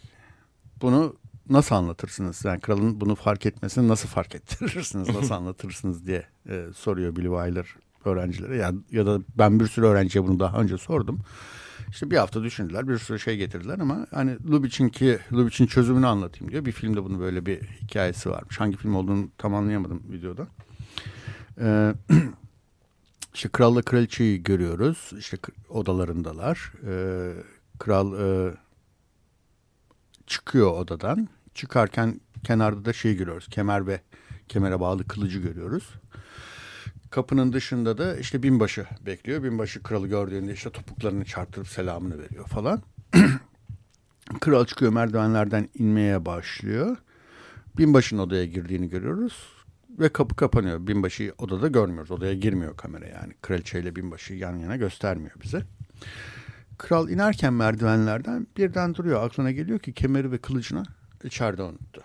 [0.80, 1.16] Bunu
[1.50, 2.44] nasıl anlatırsınız?
[2.44, 5.08] Yani kralın bunu fark etmesini nasıl fark ettirirsiniz?
[5.14, 7.66] Nasıl anlatırsınız diye e, soruyor Billy Wilder
[8.04, 8.56] öğrencilere.
[8.56, 11.20] Ya, ya da ben bir sürü öğrenciye bunu daha önce sordum.
[11.90, 16.52] İşte bir hafta düşündüler, bir sürü şey getirdiler ama hani Lubitsch'in ki Lubitsch'in çözümünü anlatayım
[16.52, 16.64] diyor.
[16.64, 18.60] Bir filmde bunu böyle bir hikayesi varmış.
[18.60, 20.46] Hangi film olduğunu tam anlayamadım videoda.
[21.60, 21.94] Ee,
[23.34, 25.10] işte kralla kraliçeyi görüyoruz.
[25.18, 25.36] İşte
[25.68, 26.72] odalarındalar.
[26.86, 27.32] Ee,
[27.78, 28.54] kral e,
[30.26, 31.28] çıkıyor odadan.
[31.54, 33.46] Çıkarken kenarda da şey görüyoruz.
[33.50, 34.00] Kemer ve
[34.48, 35.88] kemere bağlı kılıcı görüyoruz.
[37.10, 39.42] Kapının dışında da işte binbaşı bekliyor.
[39.42, 42.82] Binbaşı kralı gördüğünde işte topuklarını çarptırıp selamını veriyor falan.
[44.40, 46.96] Kral çıkıyor merdivenlerden inmeye başlıyor.
[47.78, 49.48] Binbaşının odaya girdiğini görüyoruz.
[49.98, 50.86] Ve kapı kapanıyor.
[50.86, 52.10] Binbaşı odada görmüyoruz.
[52.10, 53.32] Odaya girmiyor kamera yani.
[53.42, 55.62] Kraliçeyle binbaşı yan yana göstermiyor bize.
[56.78, 59.24] Kral inerken merdivenlerden birden duruyor.
[59.24, 60.84] Aklına geliyor ki kemeri ve kılıcını
[61.24, 62.02] içeride unuttu.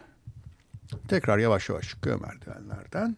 [1.07, 3.15] Tekrar yavaş yavaş çıkıyor merdivenlerden.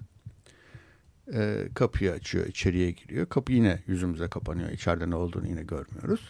[1.34, 3.26] E, kapıyı açıyor, içeriye giriyor.
[3.26, 4.70] Kapı yine yüzümüze kapanıyor.
[4.70, 6.28] İçeride ne olduğunu yine görmüyoruz.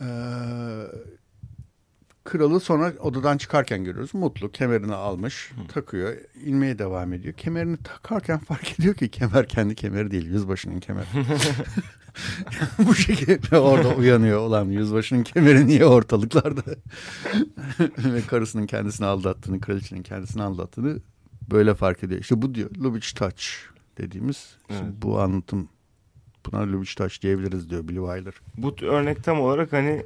[0.00, 0.08] E,
[2.24, 4.14] kralı sonra odadan çıkarken görüyoruz.
[4.14, 5.66] Mutlu kemerini almış, Hı.
[5.66, 7.34] takıyor, inmeye devam ediyor.
[7.34, 11.06] Kemerini takarken fark ediyor ki kemer kendi kemeri değil, yüzbaşının kemeri.
[12.78, 16.62] Bu şekilde orada uyanıyor olan yüzbaşının kemeri niye ortalıklarda?
[17.98, 20.98] Ve karısının kendisini aldattığını, kraliçenin kendisini aldattığını
[21.50, 22.20] böyle fark ediyor.
[22.20, 23.44] İşte bu diyor Lubitsch Touch
[23.98, 24.82] dediğimiz evet.
[25.02, 25.68] bu anlatım
[26.46, 28.34] buna Lubitsch Touch diyebiliriz diyor Billy Wilder.
[28.56, 30.02] Bu örnek tam olarak hani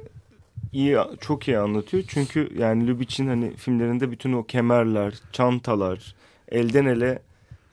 [0.73, 2.03] iyi çok iyi anlatıyor.
[2.07, 6.15] Çünkü yani Lubitsch'in hani filmlerinde bütün o kemerler, çantalar,
[6.47, 7.21] elden ele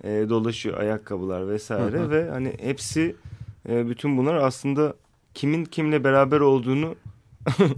[0.05, 2.11] e, dolaşıyor ayakkabılar vesaire hı hı.
[2.11, 3.17] ve hani hepsi
[3.69, 4.95] e, bütün bunlar aslında
[5.35, 6.95] kimin kimle beraber olduğunu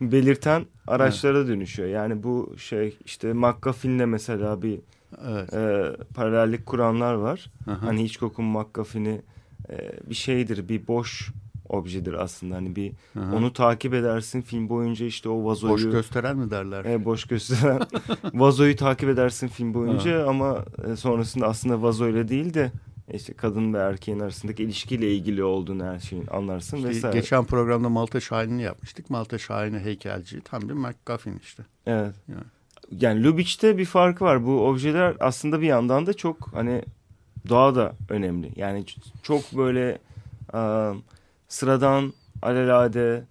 [0.00, 1.48] belirten araçlara evet.
[1.48, 1.88] dönüşüyor.
[1.88, 4.80] Yani bu şey işte McGuffin'le mesela bir
[5.28, 5.54] evet.
[5.54, 7.50] e, paralellik kuranlar var.
[7.66, 7.82] Aha.
[7.82, 9.22] Hani Hitchcock'un McGuffin'i
[9.70, 11.32] e, bir şeydir, bir boş
[11.68, 12.56] objedir aslında.
[12.56, 13.36] Hani bir Aha.
[13.36, 15.72] onu takip edersin film boyunca işte o vazoyu.
[15.72, 16.84] Boş gösteren mi derler?
[16.84, 17.80] E, boş gösteren.
[18.34, 20.30] vazoyu takip edersin film boyunca Aha.
[20.30, 22.72] ama e, sonrasında aslında vazoyla değil de
[23.14, 27.18] işte kadın ve erkeğin arasındaki ilişkiyle ilgili olduğunu her şeyin anlarsın işte vesaire.
[27.18, 29.10] Geçen programda Malta Şahin'i yapmıştık.
[29.10, 31.62] Malta Şahin'i heykelci tam bir McGuffin işte.
[31.86, 32.14] Evet.
[32.28, 32.44] Yani
[32.90, 34.46] yani Lubitsch'te bir farkı var.
[34.46, 36.82] Bu objeler aslında bir yandan da çok hani
[37.48, 38.52] doğa da önemli.
[38.56, 38.84] Yani
[39.22, 39.98] çok böyle
[40.54, 40.60] e,
[41.48, 43.24] sıradan, alelade,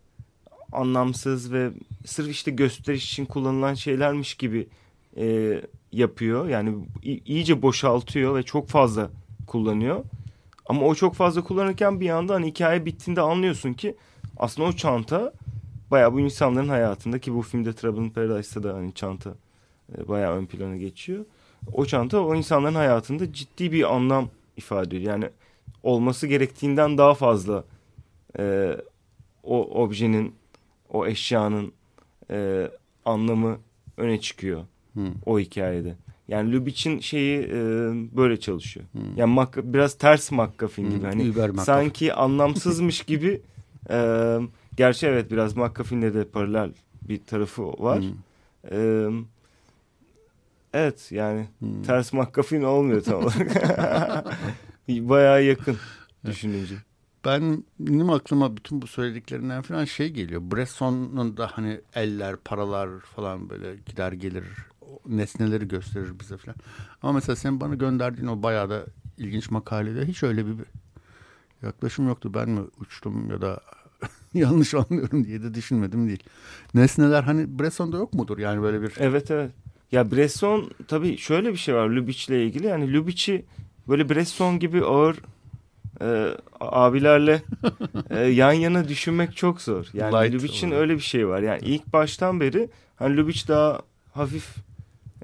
[0.72, 1.70] anlamsız ve
[2.06, 4.68] sırf işte gösteriş için kullanılan şeylermiş gibi
[5.18, 5.56] e,
[5.92, 6.48] yapıyor.
[6.48, 9.10] Yani iyice boşaltıyor ve çok fazla
[9.48, 10.04] kullanıyor.
[10.66, 13.96] Ama o çok fazla kullanırken bir yandan hani hikaye bittiğinde anlıyorsun ki
[14.38, 15.34] aslında o çanta
[15.92, 19.34] bayağı bu insanların hayatında ki bu filmde Trouble in Paradise'da da hani çanta
[19.98, 21.26] e, bayağı ön plana geçiyor.
[21.74, 25.12] O çanta o insanların hayatında ciddi bir anlam ifade ediyor.
[25.12, 25.30] Yani
[25.84, 27.64] olması gerektiğinden daha fazla
[28.40, 28.76] e,
[29.44, 30.36] o objenin,
[30.90, 31.74] o eşyanın
[32.32, 32.68] e,
[33.06, 33.58] anlamı
[33.98, 34.62] öne çıkıyor
[34.94, 35.12] hmm.
[35.26, 35.96] o hikayede.
[36.28, 37.54] Yani Lubitsch'in şeyi e,
[38.18, 38.86] böyle çalışıyor.
[38.92, 39.18] Hmm.
[39.18, 40.96] Yani Mac, biraz ters McGuffin hmm.
[40.96, 41.06] gibi.
[41.06, 43.42] Hani sanki anlamsızmış gibi.
[43.90, 44.38] E,
[44.78, 46.72] gerçi evet biraz McGuffin'le de paralel
[47.02, 48.00] bir tarafı var.
[48.00, 48.10] Hmm.
[48.72, 49.10] E,
[50.74, 51.82] Evet yani hmm.
[51.82, 53.56] ters McGuffin olmuyor tam olarak.
[54.90, 55.78] Bayağı yakın
[56.26, 56.76] düşününce.
[57.26, 60.42] Ben benim aklıma bütün bu söylediklerinden falan şey geliyor.
[60.52, 64.44] Bresson'un da hani eller, paralar falan böyle gider gelir
[65.08, 66.56] nesneleri gösterir bize falan.
[67.02, 68.86] Ama mesela sen bana gönderdiğin o bayağı da
[69.18, 70.56] ilginç makalede hiç öyle bir
[71.62, 72.34] yaklaşım yoktu.
[72.34, 73.60] Ben mi uçtum ya da
[74.34, 76.24] yanlış anlıyorum diye de düşünmedim değil.
[76.74, 78.94] Nesneler hani Bresson'da yok mudur yani böyle bir...
[78.98, 79.52] Evet evet.
[79.92, 82.68] Ya Bresson tabii şöyle bir şey var Lubitsch'le ilgili.
[82.68, 83.46] Yani Lubitsch'i
[83.88, 85.18] böyle Bresson gibi ağır
[86.02, 86.28] e,
[86.60, 87.42] abilerle
[88.10, 89.86] e, yan yana düşünmek çok zor.
[89.94, 91.42] Yani Lubitsch'in öyle bir şey var.
[91.42, 93.82] Yani ilk baştan beri hani Lubitsch daha
[94.14, 94.56] hafif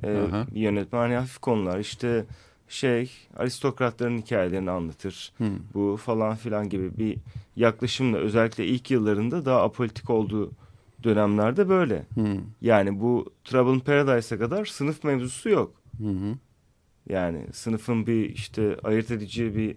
[0.04, 2.26] e, yönetmen hani hafif konular işte
[2.70, 5.32] şey aristokratların hikayelerini anlatır.
[5.38, 5.58] Hmm.
[5.74, 7.18] Bu falan filan gibi bir
[7.56, 10.52] yaklaşımla özellikle ilk yıllarında daha apolitik olduğu
[11.06, 12.06] dönemlerde böyle.
[12.14, 12.40] Hmm.
[12.62, 15.74] Yani bu Trouble in Paradise'a kadar sınıf mevzusu yok.
[15.98, 16.34] Hmm.
[17.10, 19.76] Yani sınıfın bir işte ayırt edici bir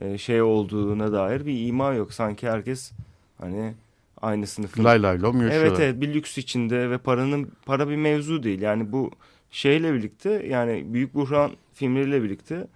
[0.00, 2.12] e, şey olduğuna dair bir ima yok.
[2.12, 2.92] Sanki herkes
[3.38, 3.74] hani
[4.22, 4.84] aynı sınıfın.
[4.84, 5.62] Lay lay lom yaşıyor.
[5.62, 8.60] Evet evet bir lüks içinde ve paranın para bir mevzu değil.
[8.60, 9.10] Yani bu
[9.50, 12.66] şeyle birlikte yani Büyük Buhran filmleriyle birlikte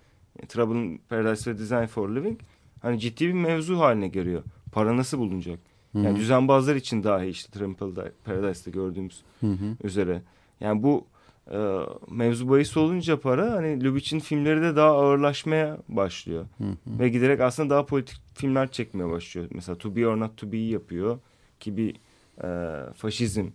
[0.42, 2.38] e, Trouble in Paradise ve Design for Living
[2.82, 4.42] hani ciddi bir mevzu haline geliyor.
[4.72, 5.58] Para nasıl bulunacak?
[5.98, 6.06] Hı-hı.
[6.06, 9.76] Yani düzenbazlar için dahi işte Trouble Paradise'da gördüğümüz Hı-hı.
[9.84, 10.22] üzere.
[10.60, 11.06] Yani bu
[11.50, 11.78] e,
[12.10, 16.46] mevzu bahis olunca para hani Lubitsch'in filmleri de daha ağırlaşmaya başlıyor.
[16.58, 16.98] Hı-hı.
[16.98, 19.46] Ve giderek aslında daha politik filmler çekmeye başlıyor.
[19.50, 21.18] Mesela To Be or Not To Be'yi yapıyor
[21.60, 21.96] ki bir
[22.44, 23.46] e, faşizm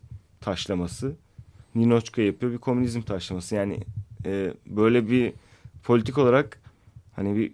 [0.42, 1.16] taşlaması.
[1.76, 3.56] Ninochka yapıyor bir komünizm taşlaması.
[3.56, 3.80] Yani
[4.26, 5.34] e, böyle bir
[5.84, 6.62] politik olarak
[7.16, 7.52] hani bir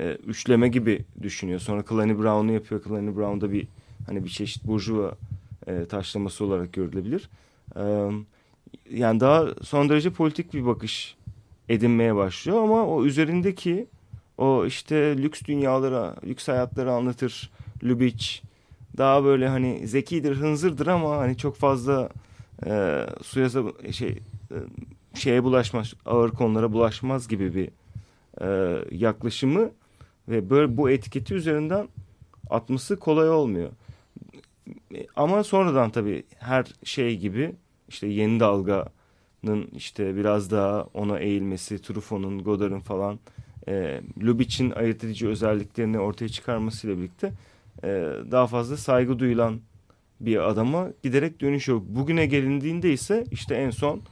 [0.00, 1.60] e, üçleme gibi düşünüyor.
[1.60, 2.82] Sonra Clanny Brown'u yapıyor.
[2.84, 3.68] Clanny Brown'da bir
[4.06, 5.14] hani bir çeşit burjuva
[5.66, 7.30] e, taşlaması olarak görülebilir.
[7.76, 8.10] E,
[8.90, 11.16] yani daha son derece politik bir bakış
[11.68, 13.86] edinmeye başlıyor ama o üzerindeki
[14.38, 17.50] o işte lüks dünyalara, lüks hayatları anlatır
[17.84, 18.42] Lubitsch.
[18.96, 22.08] Daha böyle hani zekidir, hınzırdır ama hani çok fazla
[22.66, 23.48] e, suya
[23.92, 24.08] şey
[24.50, 24.56] e,
[25.14, 27.68] şeye bulaşmaz, ağır konulara bulaşmaz gibi bir
[28.40, 29.70] e, yaklaşımı
[30.28, 31.88] ve böyle bu etiketi üzerinden
[32.50, 33.70] atması kolay olmuyor.
[35.16, 37.52] Ama sonradan tabii her şey gibi
[37.88, 43.18] işte yeni dalganın işte biraz daha ona eğilmesi, Truffaut'un, Godard'ın falan
[43.68, 47.32] e, Lubitsch'in ayırt edici özelliklerini ortaya çıkarmasıyla birlikte
[47.82, 47.88] e,
[48.30, 49.60] daha fazla saygı duyulan
[50.20, 51.80] bir adama giderek dönüşüyor.
[51.88, 54.02] Bugüne gelindiğinde ise işte en son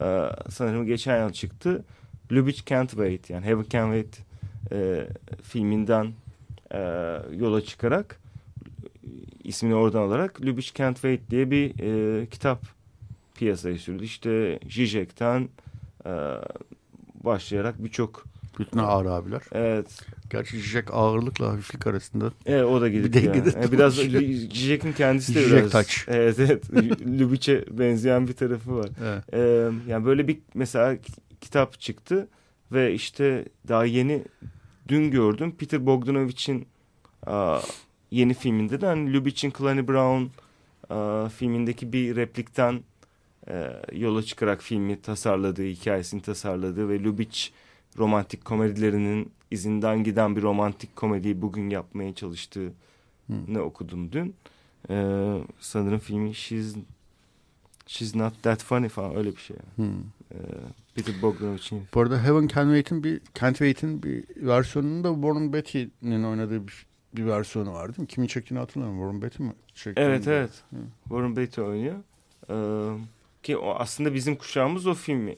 [0.00, 1.84] e, sanırım geçen yıl çıktı.
[2.32, 4.20] Lubitsch Can't Wait yani Heaven Can't Wait
[4.72, 5.06] e,
[5.42, 6.12] filminden
[6.72, 6.78] e,
[7.38, 8.20] yola çıkarak
[9.44, 12.62] ismini oradan alarak Lubitsch Can't Wait diye bir e, kitap
[13.34, 14.04] piyasaya sürdü.
[14.04, 15.48] İşte Zizek'ten
[16.06, 16.10] e,
[17.24, 18.24] başlayarak birçok
[18.58, 19.42] bütün ağır abiler.
[19.52, 20.00] Evet.
[20.30, 22.32] Gerçi Zizek ağırlıkla hafiflik arasında.
[22.46, 23.36] Evet o da gidip bir yani.
[23.54, 23.72] yani.
[23.72, 25.72] Biraz Zizek'in kendisi de Zizek biraz.
[25.72, 26.04] Taç.
[26.08, 26.70] Evet evet.
[27.20, 28.88] Lubitsch'e benzeyen bir tarafı var.
[29.04, 29.24] Evet.
[29.32, 30.96] Ee, yani böyle bir mesela
[31.40, 32.28] kitap çıktı
[32.72, 34.22] ve işte daha yeni
[34.88, 36.68] dün gördüm Peter Bogdanovich'in
[38.10, 40.30] yeni filminde de hani Lubitsch'in Clanny Brown
[40.94, 42.80] a, filmindeki bir replikten
[43.48, 47.50] e, yola çıkarak filmi tasarladığı, hikayesini tasarladığı ve Lubitsch
[47.98, 52.72] romantik komedilerinin izinden giden bir romantik komediyi bugün yapmaya çalıştığı
[53.48, 54.34] ne okudum dün.
[54.90, 56.76] Ee, sanırım filmi She's
[57.86, 59.56] She's Not That Funny falan öyle bir şey.
[59.76, 59.98] Hmm.
[60.32, 60.36] Ee,
[60.94, 61.82] Peter Bogdanovich'in.
[61.94, 67.26] Bu arada Heaven Can Wait'in bir Can't Wait'in bir versiyonunda Warren Beatty'nin oynadığı bir, bir
[67.26, 68.06] versiyonu var değil mi?
[68.06, 69.00] Kimin çektiğini hatırlamıyorum.
[69.00, 69.52] Warren Beatty mi?
[69.74, 70.50] Çekti evet evet.
[70.70, 70.76] Hı.
[71.04, 71.96] Warren Beatty oynuyor.
[72.50, 72.98] Ee,
[73.42, 75.36] ki o aslında bizim kuşağımız o filmi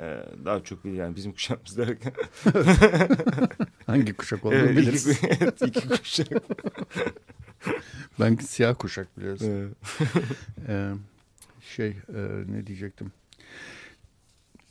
[0.00, 2.12] ee, daha çok bir yani bizim kuşağımız derken.
[3.86, 5.06] Hangi kuşak olduğunu evet, biliriz.
[5.06, 6.28] Iki, evet, iki kuşak.
[8.20, 9.46] ben siyah kuşak biliyorsun.
[9.48, 9.76] Evet.
[10.68, 10.92] ee,
[11.60, 13.12] şey e, ne diyecektim.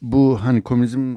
[0.01, 1.15] Bu hani komünizm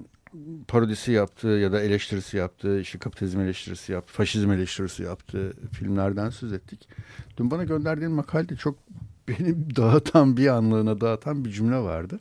[0.69, 6.53] parodisi yaptığı ya da eleştirisi yaptığı, işte kapitalizm eleştirisi yaptı, faşizm eleştirisi yaptığı filmlerden söz
[6.53, 6.89] ettik.
[7.37, 8.79] Dün bana gönderdiğin makalede çok
[9.29, 12.21] beni dağıtan bir anlığına dağıtan bir cümle vardı.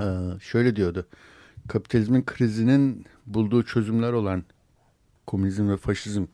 [0.00, 0.04] Ee,
[0.40, 1.06] şöyle diyordu.
[1.68, 4.44] Kapitalizmin krizinin bulduğu çözümler olan
[5.26, 6.24] komünizm ve faşizm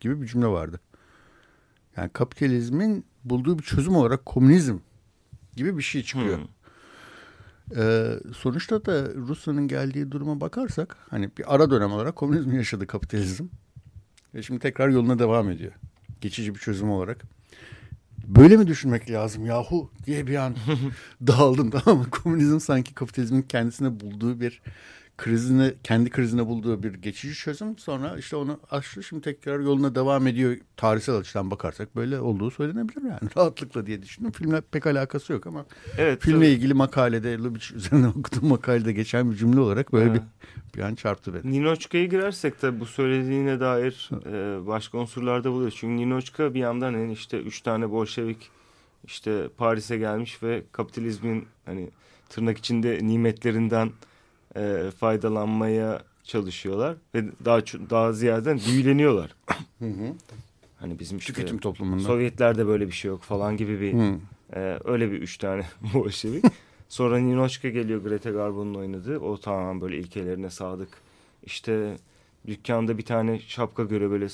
[0.00, 0.80] gibi bir cümle vardı.
[1.96, 4.78] Yani kapitalizmin bulduğu bir çözüm olarak komünizm
[5.56, 6.38] gibi bir şey çıkıyor.
[6.38, 6.46] Hmm.
[7.76, 13.46] Ee, sonuçta da Rusya'nın geldiği duruma bakarsak hani bir ara dönem olarak komünizm yaşadı kapitalizm.
[14.34, 15.72] Ve şimdi tekrar yoluna devam ediyor.
[16.20, 17.24] Geçici bir çözüm olarak
[18.26, 20.56] böyle mi düşünmek lazım yahu diye bir an
[21.26, 22.10] dağıldım tamam mı?
[22.10, 24.62] Komünizm sanki kapitalizmin kendisine bulduğu bir
[25.16, 27.78] krizine kendi krizine bulduğu bir geçici çözüm.
[27.78, 30.56] Sonra işte onu aştı şimdi tekrar yoluna devam ediyor.
[30.76, 33.20] Tarihsel açıdan bakarsak böyle olduğu söylenebilir yani.
[33.36, 34.30] Rahatlıkla diye düşündüm.
[34.30, 35.66] Filmle pek alakası yok ama
[35.98, 36.54] evet, filmle tabii.
[36.54, 40.20] ilgili makalede Lubitsch üzerine okuduğum makalede geçen bir cümle olarak böyle bir
[40.76, 41.52] bir an çarptı beni.
[41.52, 45.76] Ninochka'ya girersek tabii bu söylediğine dair e, başka unsurlarda buluyoruz.
[45.78, 48.50] Çünkü Ninochka bir yandan hani işte üç tane Bolşevik
[49.04, 51.90] işte Paris'e gelmiş ve kapitalizmin hani
[52.28, 53.90] tırnak içinde nimetlerinden
[54.56, 59.34] e, faydalanmaya çalışıyorlar ve daha daha ziyade büyüleniyorlar.
[59.78, 60.12] Hı hı.
[60.78, 62.02] Hani bizim işte tüketim toplumunda.
[62.02, 63.94] Sovyetlerde böyle bir şey yok falan gibi bir
[64.56, 65.62] e, öyle bir üç tane
[65.94, 66.44] Bolşevik.
[66.88, 69.18] Sonra Ninochka geliyor Greta Garbo'nun oynadığı.
[69.18, 70.88] O tamamen böyle ilkelerine sadık.
[71.42, 71.96] İşte
[72.46, 74.26] dükkanda bir tane şapka görüyor böyle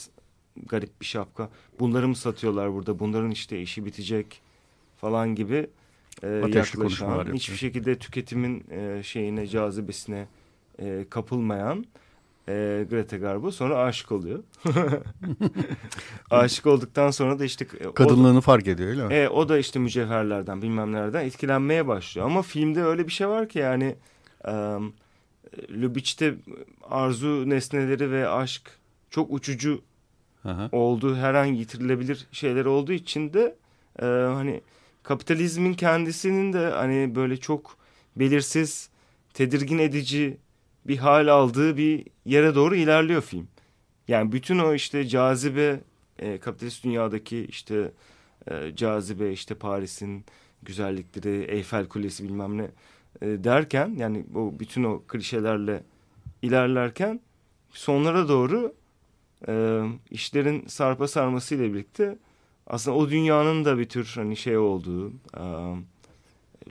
[0.66, 1.48] garip bir şapka.
[1.80, 2.98] Bunları mı satıyorlar burada?
[2.98, 4.40] Bunların işte işi bitecek
[4.96, 5.66] falan gibi
[6.22, 7.32] e, yaklaşan.
[7.32, 10.26] Hiçbir şekilde tüketimin e, şeyine, cazibesine
[10.78, 11.86] e, kapılmayan
[12.48, 14.42] e, Greta Garbo sonra aşık oluyor.
[16.30, 19.14] aşık olduktan sonra da işte e, kadınlığını o, fark ediyor öyle mi?
[19.14, 22.26] E, o da işte mücevherlerden bilmem nelerden etkilenmeye başlıyor.
[22.26, 23.96] Ama filmde öyle bir şey var ki yani
[24.48, 24.52] e,
[25.82, 26.34] Lubitsch'te
[26.90, 28.62] arzu nesneleri ve aşk
[29.10, 29.80] çok uçucu
[30.44, 30.68] Aha.
[30.72, 33.56] olduğu her an yitirilebilir şeyler olduğu için de
[34.02, 34.60] e, hani
[35.02, 37.76] kapitalizmin kendisinin de hani böyle çok
[38.16, 38.90] belirsiz
[39.34, 40.36] tedirgin edici
[40.84, 43.48] bir hal aldığı bir yere doğru ilerliyor film.
[44.08, 45.80] Yani bütün o işte cazibe
[46.18, 47.92] e, kapitalist dünyadaki işte
[48.50, 50.24] e, cazibe işte Paris'in
[50.62, 52.70] güzellikleri, Eyfel Kulesi bilmem ne
[53.22, 55.82] e, derken yani o bütün o klişelerle
[56.42, 57.20] ilerlerken
[57.70, 58.74] sonlara doğru
[59.48, 62.18] e, işlerin sarpa sarmasıyla birlikte
[62.72, 65.42] aslında o dünyanın da bir tür hani şey olduğu e,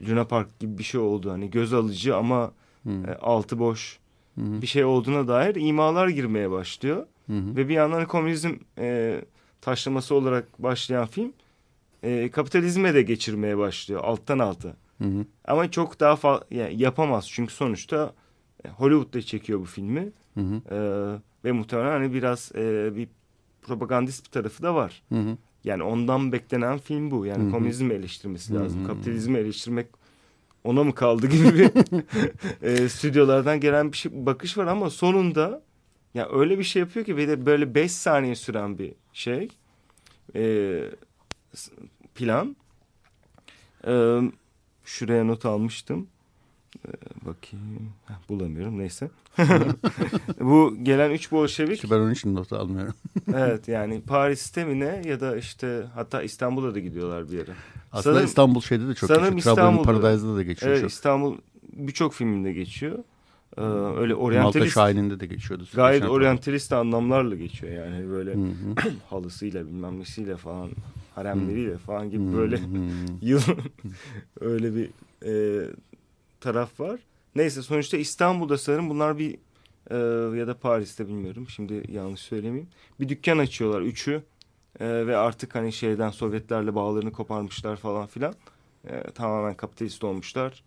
[0.08, 3.08] Luna Park gibi bir şey oldu hani göz alıcı ama hmm.
[3.08, 3.98] e, altı boş
[4.36, 7.06] bir şey olduğuna dair imalar girmeye başlıyor.
[7.26, 7.56] Hı-hı.
[7.56, 9.20] Ve bir yandan komünizm e,
[9.60, 11.32] taşlaması olarak başlayan film
[12.02, 14.76] e, kapitalizme de geçirmeye başlıyor alttan alta.
[14.98, 15.26] Hı-hı.
[15.44, 18.14] Ama çok daha fazla yani yapamaz çünkü sonuçta
[18.64, 20.12] e, Hollywood'da çekiyor bu filmi.
[20.70, 20.76] E,
[21.44, 23.08] ve muhtemelen hani biraz e, bir
[23.62, 25.02] propagandist bir tarafı da var.
[25.08, 25.36] Hı-hı.
[25.64, 27.26] Yani ondan beklenen film bu.
[27.26, 27.50] Yani Hı-hı.
[27.50, 28.80] komünizmi eleştirmesi lazım.
[28.80, 28.88] Hı-hı.
[28.88, 29.86] Kapitalizmi eleştirmek
[30.64, 31.70] ona mı kaldı gibi bir
[32.62, 35.62] e, stüdyolardan gelen bir şey, bakış var ama sonunda
[36.14, 39.48] ya öyle bir şey yapıyor ki de böyle beş saniye süren bir şey
[40.34, 40.84] e,
[42.14, 42.56] plan.
[43.86, 44.20] E,
[44.84, 46.08] şuraya not almıştım.
[46.88, 46.90] E,
[47.26, 47.92] bakayım.
[48.06, 49.10] Heh, bulamıyorum neyse.
[50.40, 51.74] Bu gelen üç Bolşevik.
[51.74, 52.94] İşte ben onun için not almıyorum.
[53.34, 57.50] evet yani Paris'te mi ne ya da işte hatta İstanbul'a da gidiyorlar bir yere.
[57.92, 59.36] Aslında sanırım, İstanbul şeyde de çok geçiyor.
[59.36, 60.72] İstanbul Paradise'da da geçiyor.
[60.72, 61.36] Evet, İstanbul
[61.72, 62.98] birçok filminde geçiyor.
[63.56, 63.60] Ee,
[64.00, 64.76] öyle oryantalist.
[64.76, 65.64] Malta Şahin'inde de geçiyordu.
[65.74, 68.36] Gayet oryantalist anlamlarla geçiyor yani böyle
[69.10, 70.70] halısıyla bilmem nesiyle falan
[71.14, 72.60] haremleriyle falan gibi böyle
[73.22, 73.40] yıl
[74.40, 74.88] öyle bir
[75.26, 75.66] e,
[76.42, 77.00] taraf var.
[77.36, 79.38] Neyse sonuçta İstanbul'da sanırım bunlar bir
[79.90, 79.96] e,
[80.38, 82.68] ya da Paris'te bilmiyorum şimdi yanlış söylemeyeyim.
[83.00, 84.22] Bir dükkan açıyorlar üçü
[84.80, 88.34] e, ve artık hani şeyden Sovyetlerle bağlarını koparmışlar falan filan.
[88.88, 90.62] E, tamamen kapitalist olmuşlar.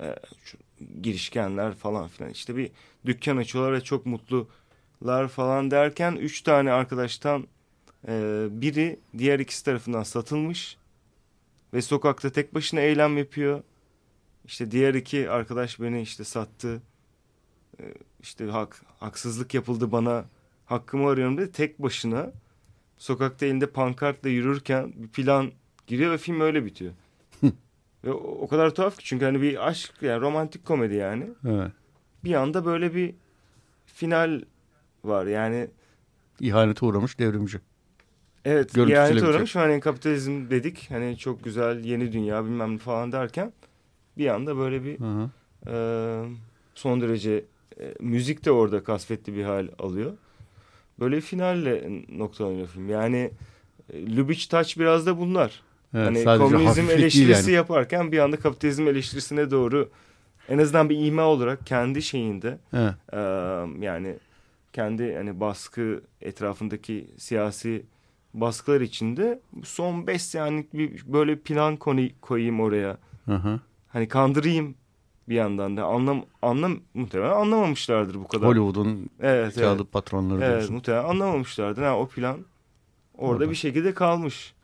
[0.00, 0.58] E, şu,
[1.02, 2.30] girişkenler falan filan.
[2.30, 2.70] İşte bir
[3.06, 7.46] dükkan açıyorlar ve çok mutlular falan derken üç tane arkadaştan
[8.08, 10.76] e, biri diğer ikisi tarafından satılmış
[11.74, 13.62] ve sokakta tek başına eylem yapıyor.
[14.46, 16.82] İşte diğer iki arkadaş beni işte sattı.
[17.80, 17.84] E,
[18.22, 20.24] işte hak, haksızlık yapıldı bana
[20.66, 21.52] hakkımı arıyorum dedi.
[21.52, 22.32] Tek başına
[22.98, 25.52] sokakta elinde pankartla yürürken bir plan
[25.86, 26.92] giriyor ve film öyle bitiyor.
[28.04, 31.28] ve o, o kadar tuhaf ki çünkü hani bir aşk yani romantik komedi yani.
[31.48, 31.72] Evet.
[32.24, 33.14] Bir anda böyle bir
[33.86, 34.42] final
[35.04, 35.68] var yani.
[36.40, 37.60] İhanete uğramış devrimci.
[38.44, 43.52] Evet ihanete uğramış hani kapitalizm dedik hani çok güzel yeni dünya bilmem ne falan derken
[44.18, 44.98] bir anda böyle bir
[45.66, 45.74] e,
[46.74, 47.44] son derece
[47.80, 50.12] e, müzik de orada kasvetli bir hal alıyor.
[51.00, 52.88] Böyle finalle noktalanıyor film.
[52.88, 53.30] Yani
[53.92, 55.62] e, Lubitsch Touch biraz da bunlar.
[55.94, 57.56] Evet, hani komünizm eleştirisi yani.
[57.56, 59.90] yaparken bir anda kapitalizm eleştirisine doğru
[60.48, 62.94] en azından bir ima olarak kendi şeyinde evet.
[63.12, 63.18] e,
[63.84, 64.16] yani
[64.72, 67.82] kendi hani baskı etrafındaki siyasi
[68.34, 72.96] baskılar içinde son beş senelik bir böyle plan konu koyayım oraya.
[73.24, 73.60] Hı hı.
[73.88, 74.74] Hani kandırayım
[75.28, 78.48] bir yandan da anlam anlam muhtemelen anlamamışlardır bu kadar.
[78.48, 79.92] Hollywood'un evet, kağıdı evet.
[79.92, 80.74] patronları evet, diyorsun.
[80.74, 81.82] muhtemelen anlamamışlardır.
[81.82, 82.38] Yani o plan
[83.14, 84.54] orada, orada bir şekilde kalmış.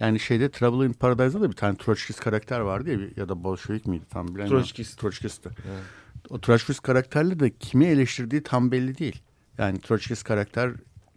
[0.00, 3.86] Yani şeyde Trouble in Paradise'da da bir tane Troçkist karakter vardı ya ya da Bolşevik
[3.86, 4.58] miydi tam bilemiyorum.
[4.58, 5.00] Troçkist.
[5.00, 5.48] Troçkist'ti.
[5.48, 5.82] Evet.
[6.30, 9.22] O Troçkist karakterle de kimi eleştirdiği tam belli değil.
[9.58, 10.70] Yani Troçkist karakter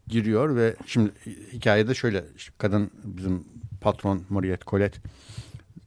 [0.08, 1.12] giriyor ve şimdi
[1.54, 3.44] hikayede şöyle işte kadın bizim
[3.82, 5.00] patron Mariette Colette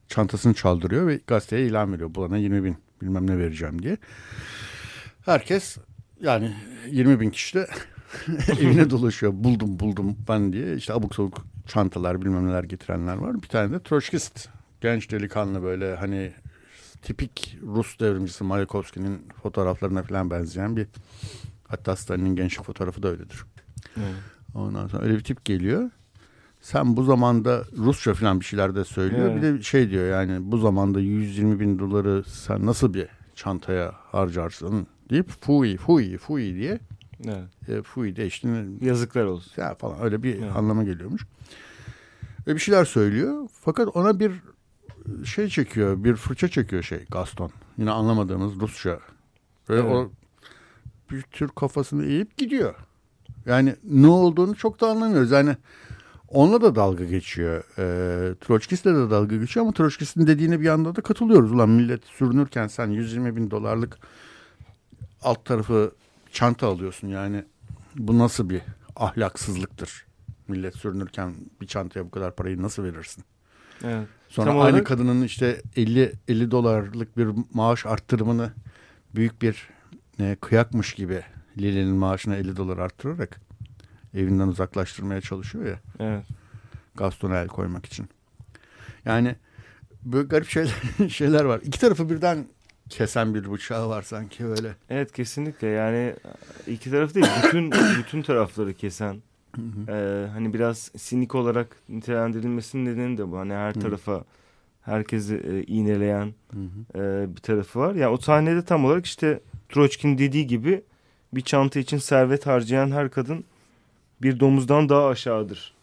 [0.09, 2.15] çantasını çaldırıyor ve gazeteye ilan veriyor.
[2.15, 3.97] Bulana 20 bin bilmem ne vereceğim diye.
[5.25, 5.77] Herkes
[6.21, 6.55] yani
[6.91, 7.67] 20 bin kişi de
[8.61, 9.33] evine dolaşıyor.
[9.35, 10.77] Buldum buldum ben diye.
[10.77, 13.43] İşte abuk sabuk çantalar bilmem neler getirenler var.
[13.43, 14.49] Bir tane de Troçkist
[14.81, 16.33] genç delikanlı böyle hani
[17.03, 20.87] tipik Rus devrimcisi Mayakovski'nin fotoğraflarına falan benzeyen bir
[21.69, 23.45] hatta Stalin'in gençlik fotoğrafı da öyledir.
[23.97, 24.15] Evet.
[24.55, 25.91] Ondan sonra öyle bir tip geliyor.
[26.61, 29.31] Sen bu zamanda Rusça falan bir şeyler de söylüyor.
[29.31, 29.37] Evet.
[29.37, 34.87] Bir de şey diyor yani bu zamanda 120 bin doları sen nasıl bir çantaya harcarsın
[35.11, 36.81] deyip fui fui fui diye
[37.25, 37.69] evet.
[37.69, 40.57] e, fui de işte yazıklar olsun ya falan öyle bir evet.
[40.57, 41.27] anlama geliyormuş.
[42.47, 44.33] Ve bir şeyler söylüyor fakat ona bir
[45.25, 47.51] şey çekiyor bir fırça çekiyor şey Gaston.
[47.79, 49.01] Yine anlamadığımız Rusça.
[49.71, 49.85] Ve evet.
[49.85, 50.11] o
[51.11, 52.75] bir tür kafasını eğip gidiyor.
[53.47, 55.31] Yani ne olduğunu çok da anlamıyoruz.
[55.31, 55.57] Yani
[56.29, 57.65] onunla da dalga geçiyor.
[57.79, 61.53] E, Troçkis'le de dalga geçiyor ama Troçkis'in dediğine bir anda da katılıyoruz.
[61.53, 63.99] Ulan millet sürünürken sen 120 bin dolarlık
[65.23, 65.93] alt tarafı
[66.33, 67.09] çanta alıyorsun.
[67.09, 67.45] Yani
[67.97, 68.63] bu nasıl bir
[68.97, 70.07] ahlaksızlıktır?
[70.49, 73.25] Millet sürünürken bir çantaya bu kadar parayı nasıl verirsin?
[73.85, 74.09] Evet.
[74.29, 74.87] Sonra Tam aynı olarak...
[74.87, 78.53] kadının işte 50 50 dolarlık bir maaş arttırımını
[79.15, 79.69] büyük bir
[80.21, 81.23] e, kıyakmış gibi
[81.59, 83.41] Lili'nin maaşına 50 dolar arttırarak
[84.15, 85.81] evinden uzaklaştırmaya çalışıyor ya.
[86.01, 86.25] Evet.
[86.95, 88.09] Gaston'a el koymak için.
[89.05, 89.37] Yani
[90.05, 90.75] böyle garip şeyler
[91.09, 91.61] şeyler var.
[91.65, 92.47] İki tarafı birden
[92.89, 94.77] kesen bir bıçağı var sanki öyle.
[94.91, 96.15] Evet kesinlikle yani
[96.67, 99.23] iki taraf değil bütün bütün tarafları kesen.
[99.89, 103.39] Ee, hani biraz sinik olarak nitelendirilmesinin nedeni de bu.
[103.39, 104.25] Hani her tarafa
[104.83, 106.35] herkesi e, iğneleyen
[106.95, 107.95] e, bir tarafı var.
[107.95, 110.83] Yani o sahnede tam olarak işte Troçkin dediği gibi
[111.35, 113.45] bir çanta için servet harcayan her kadın
[114.23, 115.75] bir domuzdan daha aşağıdır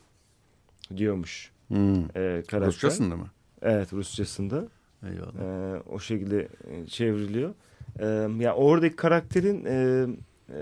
[0.98, 1.52] diyormuş.
[1.68, 2.04] Hmm.
[2.04, 2.68] E, karakter.
[2.68, 3.30] Rusçasında mı?
[3.62, 4.68] Evet Rusçasında.
[5.04, 5.76] Eyvallah.
[5.76, 7.54] E, o şekilde e, çevriliyor.
[8.00, 10.08] E, yani oradaki karakterin e,
[10.50, 10.58] e,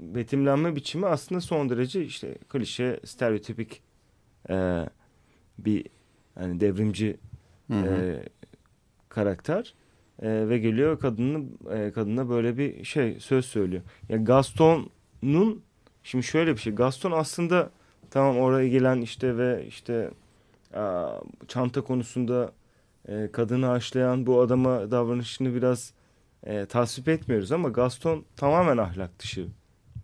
[0.00, 3.82] betimlenme biçimi aslında son derece işte klişe, stereotipik
[4.50, 4.86] e,
[5.58, 5.86] bir
[6.34, 7.16] hani devrimci
[7.70, 7.86] hı hı.
[7.86, 8.22] E,
[9.08, 9.74] karakter
[10.22, 13.82] e, ve geliyor kadının e, kadına böyle bir şey söz söylüyor.
[13.82, 15.62] Ya yani Gaston'un
[16.02, 16.74] şimdi şöyle bir şey.
[16.74, 17.70] Gaston aslında
[18.10, 20.10] tamam oraya gelen işte ve işte
[21.48, 22.52] çanta konusunda
[23.08, 25.92] e, kadını aşlayan bu adama davranışını biraz
[26.44, 29.46] e, tasvip etmiyoruz ama Gaston tamamen ahlak dışı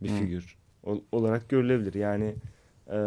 [0.02, 1.94] bir figür ol, olarak görülebilir.
[1.94, 2.34] Yani
[2.90, 2.98] e,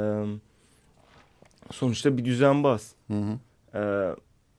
[1.72, 2.96] sonuçta bir düzenbaz.
[3.08, 3.40] Hı hı.
[3.78, 3.82] E,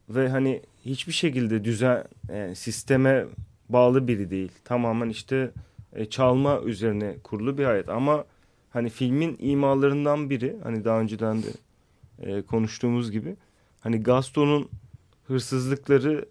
[0.08, 3.26] ve hani hiçbir şekilde düzen e, sisteme
[3.68, 4.52] bağlı biri değil.
[4.64, 5.50] Tamamen işte
[5.92, 8.24] e, çalma üzerine kurulu bir hayat ama
[8.70, 11.48] hani filmin imalarından biri hani daha önceden de
[12.18, 13.36] e, konuştuğumuz gibi
[13.80, 14.68] hani Gaston'un
[15.26, 16.28] hırsızlıkları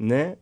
[0.00, 0.36] ne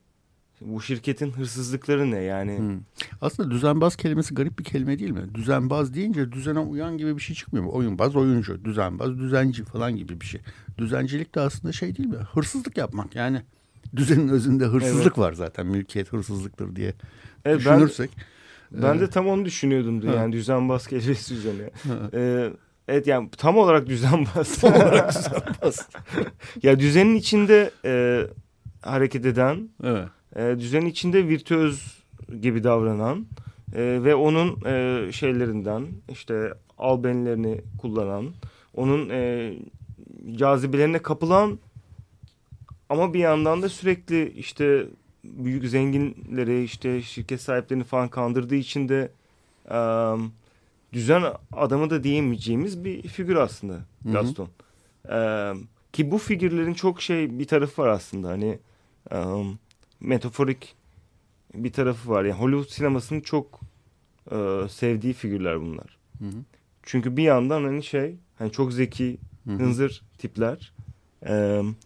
[0.60, 2.58] bu şirketin hırsızlıkları ne yani?
[2.58, 2.80] Hmm.
[3.20, 5.34] Aslında düzenbaz kelimesi garip bir kelime değil mi?
[5.34, 7.72] Düzenbaz deyince düzene uyan gibi bir şey çıkmıyor mu?
[7.72, 10.40] Oyunbaz oyuncu, düzenbaz düzenci falan gibi bir şey.
[10.78, 12.16] Düzencilik de aslında şey değil mi?
[12.16, 13.42] Hırsızlık yapmak yani.
[13.96, 15.18] Düzenin özünde hırsızlık evet.
[15.18, 15.66] var zaten.
[15.66, 16.94] Mülkiyet hırsızlıktır diye
[17.44, 18.10] evet, düşünürsek.
[18.16, 18.22] Ben,
[18.70, 21.70] ben de tam onu düşünüyordum da yani düzenbaz kelimesi üzerine.
[22.14, 22.50] ee,
[22.88, 24.58] evet yani tam olarak düzenbaz.
[24.60, 25.88] Tam olarak düzenbaz.
[26.62, 28.22] ya düzenin içinde e,
[28.82, 30.08] hareket eden, evet.
[30.36, 32.02] e, düzenin içinde virtüöz
[32.40, 33.26] gibi davranan
[33.74, 38.34] e, ve onun e, şeylerinden işte albenlerini kullanan,
[38.74, 39.52] onun e,
[40.36, 41.58] cazibelerine kapılan
[42.88, 44.86] ama bir yandan da sürekli işte
[45.32, 49.10] büyük zenginleri işte şirket sahiplerini falan kandırdığı için de
[49.70, 50.32] um,
[50.92, 51.22] düzen
[51.52, 54.48] adamı da diyemeyeceğimiz bir figür aslında Gaston.
[55.08, 58.58] Um, ki bu figürlerin çok şey bir tarafı var aslında hani
[59.10, 59.58] um,
[60.00, 60.74] metaforik
[61.54, 62.24] bir tarafı var.
[62.24, 63.60] Yani Hollywood sinemasının çok
[64.30, 65.98] uh, sevdiği figürler bunlar.
[66.18, 66.44] Hı hı.
[66.82, 69.56] Çünkü bir yandan hani şey hani çok zeki, hı hı.
[69.56, 70.72] hınzır tipler.
[71.28, 71.76] Um,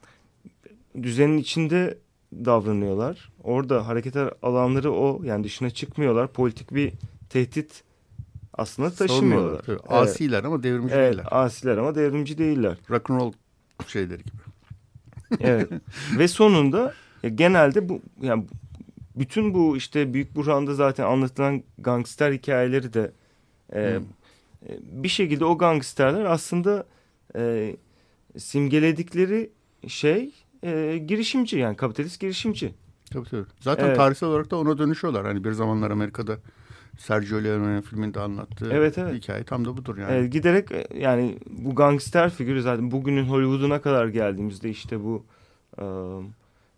[1.03, 1.99] düzenin içinde
[2.33, 3.33] davranıyorlar.
[3.43, 6.33] Orada hareket alanları o yani dışına çıkmıyorlar.
[6.33, 6.93] Politik bir
[7.28, 7.85] tehdit
[8.55, 9.64] aslında taşımıyorlar.
[9.68, 9.81] Evet.
[9.89, 11.26] Asiler ama devrimci evet, değiller.
[11.31, 12.76] Asiler ama devrimci değiller.
[12.91, 13.33] Rock'n'roll
[13.87, 14.43] şeyleri gibi.
[15.41, 15.70] evet.
[16.18, 16.95] Ve sonunda
[17.35, 18.47] genelde bu yani
[19.16, 23.12] bütün bu işte Büyük Burhan'da zaten anlatılan gangster hikayeleri de
[23.74, 24.05] e, hmm.
[24.68, 26.85] E, bir şekilde o gangsterler aslında
[27.37, 27.76] e,
[28.39, 29.51] simgeledikleri
[29.87, 30.31] şey
[30.63, 32.75] e, girişimci yani kapitalist girişimci.
[33.13, 33.47] Tabii tabii.
[33.61, 33.97] Zaten evet.
[33.97, 35.27] tarihsel olarak da ona dönüşüyorlar.
[35.27, 36.39] Hani bir zamanlar Amerika'da
[36.99, 39.15] Sergio Leone'nin filminde anlattığı evet, evet.
[39.15, 40.13] hikaye tam da budur yani.
[40.13, 45.25] Evet, giderek e, yani bu gangster figürü zaten bugünün Hollywood'una kadar geldiğimizde işte bu
[45.79, 45.85] e,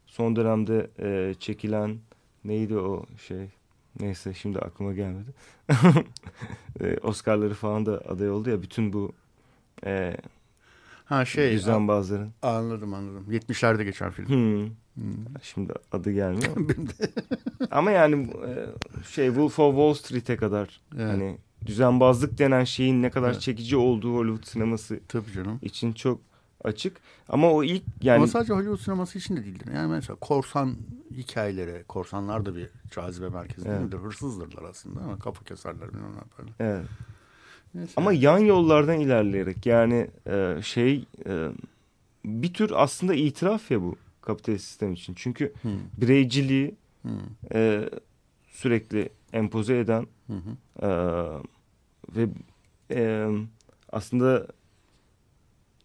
[0.07, 1.99] son dönemde e, çekilen
[2.45, 3.49] neydi o şey
[4.01, 5.31] neyse şimdi aklıma gelmedi.
[6.81, 9.13] e, Oscar'ları falan da aday oldu ya bütün bu
[9.87, 10.17] e,
[11.13, 11.53] Ha şey.
[11.53, 12.33] Düzenbazların.
[12.43, 13.27] Anladım anladım.
[13.31, 14.29] 70'lerde geçen film.
[14.29, 14.67] Hmm.
[14.95, 15.25] Hmm.
[15.43, 16.57] Şimdi adı gelmiyor.
[17.71, 18.67] Ama yani e,
[19.05, 21.11] şey Wolf of Wall Street'e kadar yani.
[21.11, 23.41] hani düzenbazlık denen şeyin ne kadar evet.
[23.41, 25.59] çekici olduğu Hollywood sineması Tabii canım.
[25.63, 26.21] için çok
[26.65, 26.97] açık.
[27.29, 28.17] Ama o ilk yani...
[28.17, 29.73] Ama sadece Hollywood sineması için de değildir.
[29.75, 30.77] Yani mesela korsan
[31.11, 33.81] hikayeleri, korsanlar da bir cazibe merkezi evet.
[33.81, 33.99] değildir.
[33.99, 36.87] Hırsızdırlar aslında ama kapı keserler bilmem ne Evet.
[37.75, 37.93] Neyse.
[37.97, 41.49] Ama yan yollardan ilerleyerek yani e, şey e,
[42.25, 45.15] bir tür aslında itiraf ya bu kapitalist sistem için.
[45.15, 45.73] Çünkü hmm.
[45.97, 47.13] bireyciliği hmm.
[47.55, 47.91] E,
[48.49, 50.37] sürekli empoze eden hmm.
[50.83, 50.89] e,
[52.17, 52.29] ve
[52.91, 53.29] e,
[53.93, 54.47] aslında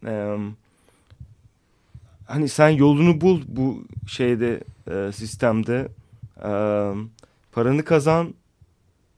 [0.06, 0.38] e,
[2.26, 5.88] hani sen yolunu bul bu şeyde e, sistemde
[6.38, 6.52] e,
[7.52, 8.34] paranı kazan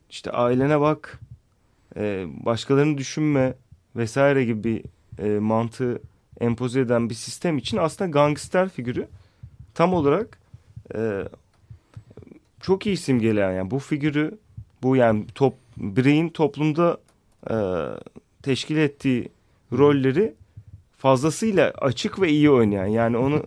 [0.10, 1.20] işte ailene bak
[1.98, 3.54] e, başkalarını düşünme
[3.96, 4.84] vesaire gibi bir
[5.24, 6.02] e, mantığı
[6.40, 9.08] empoze eden bir sistem için aslında gangster figürü
[9.74, 10.40] tam olarak
[10.96, 11.24] e,
[12.62, 14.38] çok iyi simgeleyen yani bu figürü
[14.84, 16.98] bu yani top bireyin toplumda
[17.50, 17.56] e,
[18.44, 19.30] teşkil ettiği
[19.78, 20.34] rolleri
[20.98, 23.44] fazlasıyla açık ve iyi oynayan yani onu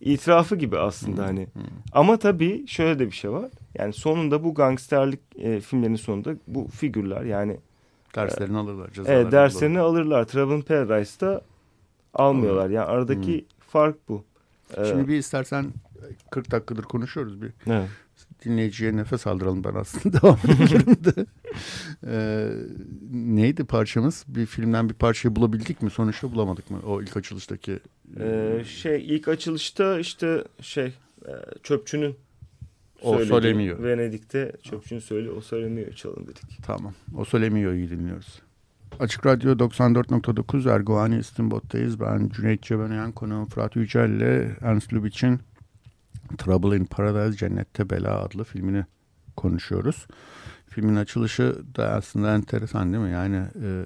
[0.00, 1.46] itirafı gibi aslında hani.
[1.92, 3.50] Ama tabii şöyle de bir şey var.
[3.78, 7.56] Yani sonunda bu gangsterlik e, filmlerin sonunda bu figürler yani
[8.16, 8.90] derslerini alırlar.
[9.06, 10.00] Evet derslerini alırlar.
[10.00, 10.24] alırlar.
[10.24, 11.40] Trouble in Paradise'da
[12.14, 12.70] almıyorlar.
[12.70, 13.46] Yani aradaki hmm.
[13.68, 14.24] fark bu.
[14.74, 15.66] Şimdi ee, bir istersen
[16.30, 17.52] 40 dakikadır konuşuyoruz bir.
[17.66, 17.88] Evet.
[18.44, 21.26] Dinleyiciye nefes aldıralım ben aslında devam edebilirim de.
[22.06, 22.50] ee,
[23.10, 24.24] neydi parçamız?
[24.28, 25.90] Bir filmden bir parçayı bulabildik mi?
[25.90, 26.80] Sonuçta bulamadık mı?
[26.86, 27.78] O ilk açılıştaki.
[28.20, 30.86] Ee, şey ilk açılışta işte şey
[31.26, 32.16] e, çöpçünün
[33.02, 33.82] o söylemiyor.
[33.82, 36.58] Venedik'te çöpçünün söyle o söylemiyor çalın dedik.
[36.62, 36.92] Tamam.
[37.16, 38.42] O söylemiyor'yu dinliyoruz.
[39.00, 42.00] Açık Radyo 94.9 Erguani İstinbot'tayız.
[42.00, 45.40] Ben Cüneyt Cebenayan, konuğum Fırat Yücel ile Ernst Lubitsch'in
[46.38, 48.84] Trouble in Paradise Cennette Bela adlı filmini
[49.36, 50.06] konuşuyoruz.
[50.68, 53.10] Filmin açılışı da aslında enteresan değil mi?
[53.10, 53.82] Yani e,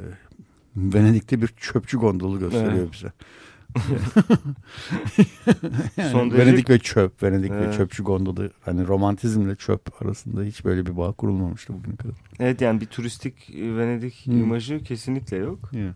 [0.77, 2.93] Venedik'te bir çöpçü gondolu gösteriyor evet.
[2.93, 3.13] bize.
[5.97, 7.69] yani Son Venedik ve çöp, Venedik evet.
[7.69, 8.51] ve çöpçü gondolu.
[8.61, 12.15] Hani romantizmle çöp arasında hiç böyle bir bağ kurulmamıştı bugüne kadar.
[12.41, 14.41] Evet yani bir turistik Venedik hmm.
[14.41, 15.71] imajı kesinlikle yok.
[15.73, 15.93] Yeah.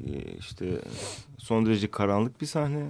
[0.00, 0.78] Ee, işte
[1.38, 2.86] son derece karanlık bir sahne.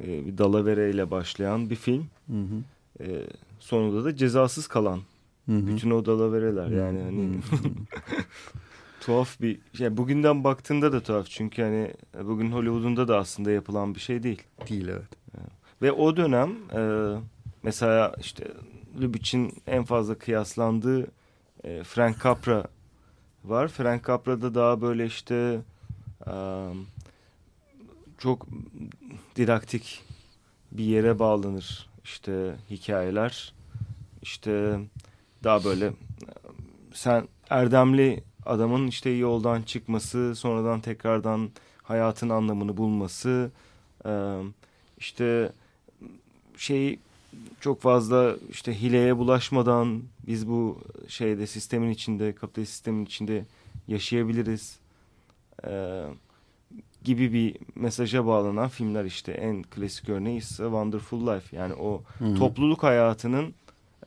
[0.00, 2.06] Ee, bir dalavere ile başlayan bir film.
[2.26, 2.62] Hı hı.
[3.00, 3.26] Ee,
[3.60, 5.00] sonunda da cezasız kalan.
[5.46, 5.66] Hı hı.
[5.66, 7.30] Bütün o dalavereler yani hani
[9.06, 9.96] tuhaf bir şey.
[9.96, 11.92] Bugünden baktığında da tuhaf çünkü hani
[12.24, 14.42] bugün Hollywood'unda da aslında yapılan bir şey değil.
[14.68, 15.08] Değil evet.
[15.82, 16.80] Ve o dönem e,
[17.62, 18.44] mesela işte
[19.00, 21.06] Lubitsch'in en fazla kıyaslandığı
[21.64, 22.64] e, Frank Capra
[23.44, 23.68] var.
[23.68, 25.60] Frank Capra'da daha böyle işte
[26.26, 26.32] e,
[28.18, 28.46] çok
[29.36, 30.04] didaktik
[30.72, 33.54] bir yere bağlanır işte hikayeler.
[34.22, 34.80] İşte
[35.44, 35.92] daha böyle
[36.92, 41.50] sen erdemli adamın işte yoldan çıkması, sonradan tekrardan
[41.82, 43.50] hayatın anlamını bulması,
[44.98, 45.52] işte
[46.56, 46.98] şey
[47.60, 50.78] çok fazla işte hileye bulaşmadan biz bu
[51.08, 53.44] şeyde sistemin içinde, kapitalist sistemin içinde
[53.88, 54.78] yaşayabiliriz
[57.04, 61.56] gibi bir mesaja bağlanan filmler işte en klasik örneği ise Wonderful Life.
[61.56, 62.34] Yani o hı hı.
[62.34, 63.54] topluluk hayatının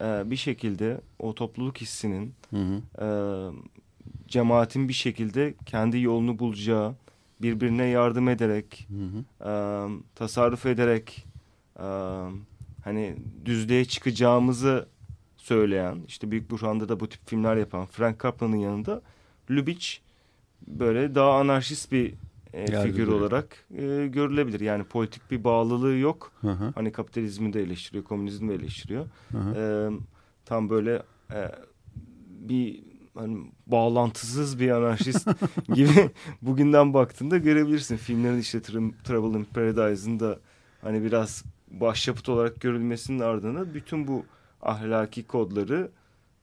[0.01, 3.53] bir şekilde o topluluk hissinin hı hı
[4.30, 6.95] cemaatin bir şekilde kendi yolunu bulacağı,
[7.41, 9.49] birbirine yardım ederek, hı hı.
[9.49, 9.53] E,
[10.15, 11.25] tasarruf ederek,
[11.80, 11.88] e,
[12.84, 13.15] hani
[13.45, 14.88] düzlüğe çıkacağımızı
[15.38, 19.01] söyleyen, işte Büyük Burhan'da da bu tip filmler yapan Frank Capra'nın yanında
[19.51, 19.97] Lubitsch
[20.67, 22.13] böyle daha anarşist bir
[22.53, 24.59] e, figür olarak e, görülebilir.
[24.59, 26.32] Yani politik bir bağlılığı yok.
[26.41, 26.71] Hı hı.
[26.75, 29.05] Hani kapitalizmi de eleştiriyor, komünizmi de eleştiriyor.
[29.32, 29.55] Hı hı.
[29.55, 29.63] E,
[30.45, 31.03] tam böyle
[31.34, 31.51] e,
[32.30, 35.28] bir hani bağlantısız bir anarşist
[35.74, 36.10] gibi
[36.41, 37.97] bugünden baktığında görebilirsin.
[37.97, 38.62] Filmlerin işte
[39.03, 40.39] Trouble in Paradise'ın da
[40.82, 44.26] hani biraz başyapıt olarak görülmesinin ardına bütün bu
[44.62, 45.91] ahlaki kodları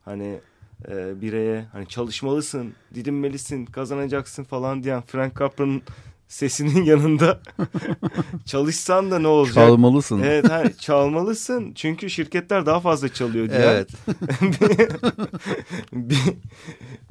[0.05, 0.41] hani
[0.89, 5.83] e, bireye hani çalışmalısın, didinmelisin, kazanacaksın falan diyen Frank Capra'nın
[6.29, 7.41] sesinin yanında
[8.45, 9.55] çalışsan da ne olacak?
[9.55, 10.23] Çalmalısın.
[10.25, 13.61] Evet hani çalmalısın çünkü şirketler daha fazla çalıyor diye.
[13.61, 13.91] Evet.
[15.93, 16.19] bir,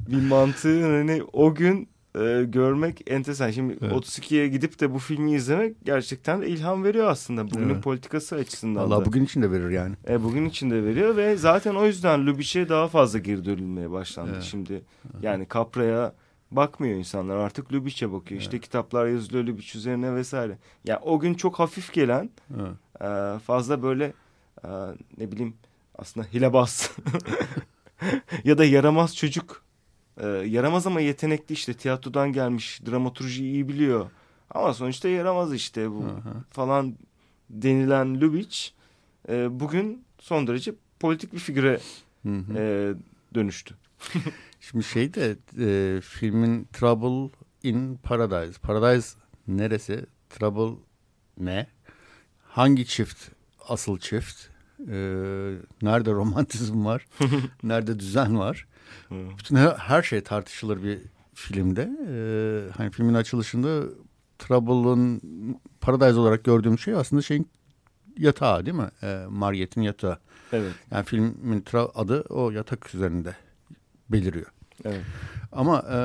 [0.08, 1.88] bir mantığı hani o gün
[2.18, 3.50] e, görmek enteresan.
[3.50, 3.92] Şimdi evet.
[3.92, 7.50] 32'ye gidip de bu filmi izlemek gerçekten ilham veriyor aslında.
[7.50, 7.84] Bugünün evet.
[7.84, 9.94] politikası açısından Allah bugün için de verir yani.
[10.08, 14.30] E, bugün için de veriyor ve zaten o yüzden Lubitsch'e daha fazla geri dönülmeye başlandı
[14.34, 14.42] evet.
[14.42, 14.82] şimdi.
[15.22, 16.12] Yani Capra'ya
[16.50, 18.40] bakmıyor insanlar artık Lubitsch'e bakıyor.
[18.40, 18.42] Evet.
[18.42, 20.52] İşte kitaplar yazılıyor Lubitsch üzerine vesaire.
[20.52, 22.72] Ya yani o gün çok hafif gelen evet.
[23.00, 24.12] e, fazla böyle
[24.64, 24.68] e,
[25.18, 25.54] ne bileyim
[25.98, 26.90] aslında hilebaz
[28.44, 29.62] ya da yaramaz çocuk
[30.20, 34.10] e, yaramaz ama yetenekli işte tiyatrodan gelmiş dramaturji iyi biliyor.
[34.50, 36.44] Ama sonuçta yaramaz işte bu Aha.
[36.50, 36.94] falan
[37.50, 38.70] denilen Lubitsch
[39.28, 41.80] e, bugün son derece politik bir figüre
[42.54, 42.94] e,
[43.34, 43.74] dönüştü.
[44.70, 47.30] Şimdi şey de e, filmin Trouble
[47.62, 48.60] in Paradise.
[48.60, 49.08] Paradise
[49.48, 50.06] neresi?
[50.30, 50.78] Trouble
[51.38, 51.66] ne?
[52.42, 53.28] Hangi çift
[53.68, 54.48] asıl çift?
[54.80, 54.96] E,
[55.82, 57.06] nerede romantizm var?
[57.62, 58.66] nerede düzen var?
[59.10, 60.98] Bütün her, her şey tartışılır bir
[61.34, 61.82] filmde.
[62.08, 62.16] E,
[62.76, 63.84] hani filmin açılışında
[64.38, 65.20] Trouble'ın
[65.80, 67.48] Paradise olarak gördüğüm şey aslında şeyin
[68.18, 68.90] yatağı değil mi?
[69.02, 70.18] E, Mariette'in yatağı.
[70.52, 70.72] Evet.
[70.90, 71.64] Yani filmin
[71.94, 73.36] adı o yatak üzerinde
[74.08, 74.55] beliriyor.
[74.86, 75.00] Evet.
[75.52, 75.98] Ama e,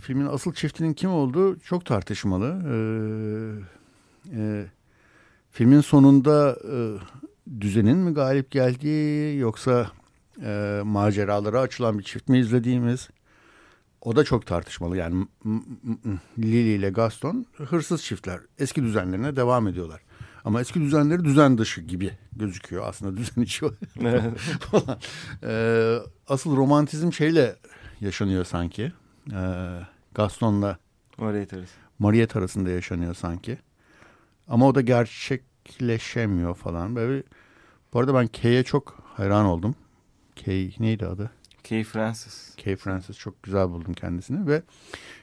[0.00, 2.62] filmin asıl çiftinin kim olduğu çok tartışmalı.
[2.68, 2.74] E,
[4.36, 4.66] e,
[5.50, 6.76] filmin sonunda e,
[7.60, 9.90] düzenin mi galip geldiği yoksa
[10.42, 13.08] e, maceralara açılan bir çift mi izlediğimiz
[14.00, 14.96] o da çok tartışmalı.
[14.96, 15.26] Yani
[16.38, 18.40] Lily ile Gaston hırsız çiftler.
[18.58, 20.00] Eski düzenlerine devam ediyorlar.
[20.44, 22.88] Ama eski düzenleri düzen dışı gibi gözüküyor.
[22.88, 23.60] Aslında düzen içi
[24.70, 24.98] falan.
[25.42, 25.98] Ee,
[26.28, 27.56] asıl romantizm şeyle
[28.02, 28.92] yaşanıyor sanki.
[29.32, 29.80] Ee,
[30.14, 30.78] Gaston'la
[31.18, 31.82] Mariette arasında.
[31.98, 33.58] Mariette arasında yaşanıyor sanki.
[34.48, 36.96] Ama o da gerçekleşemiyor falan.
[36.96, 37.22] Böyle
[37.92, 39.74] bu arada ben Kay'e çok hayran oldum.
[40.44, 41.30] Kay neydi adı?
[41.68, 42.56] Kay Francis.
[42.64, 44.62] Kay Francis çok güzel buldum kendisini ve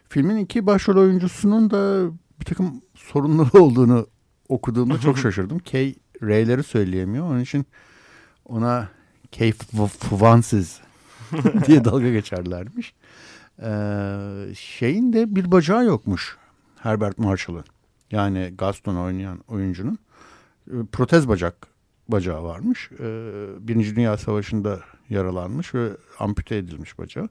[0.09, 4.07] filmin iki başrol oyuncusunun da bir takım sorunları olduğunu
[4.49, 5.59] okuduğumda çok şaşırdım.
[5.59, 7.25] Kay R'leri söyleyemiyor.
[7.25, 7.65] Onun için
[8.45, 8.89] ona
[9.37, 10.79] Kay Francis
[11.67, 12.93] diye dalga geçerlermiş.
[13.61, 16.37] Ee, şeyin de bir bacağı yokmuş
[16.79, 17.65] Herbert Marshall'ın.
[18.11, 19.99] Yani Gaston oynayan oyuncunun
[20.71, 21.67] ee, protez bacak
[22.09, 22.89] bacağı varmış.
[22.99, 27.29] Ee, Birinci Dünya Savaşı'nda yaralanmış ve ampute edilmiş bacağı.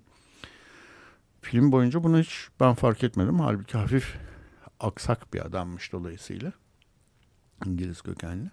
[1.40, 3.40] Film boyunca bunu hiç ben fark etmedim.
[3.40, 4.14] Halbuki hafif
[4.80, 6.52] aksak bir adammış dolayısıyla.
[7.66, 8.50] İngiliz kökenli.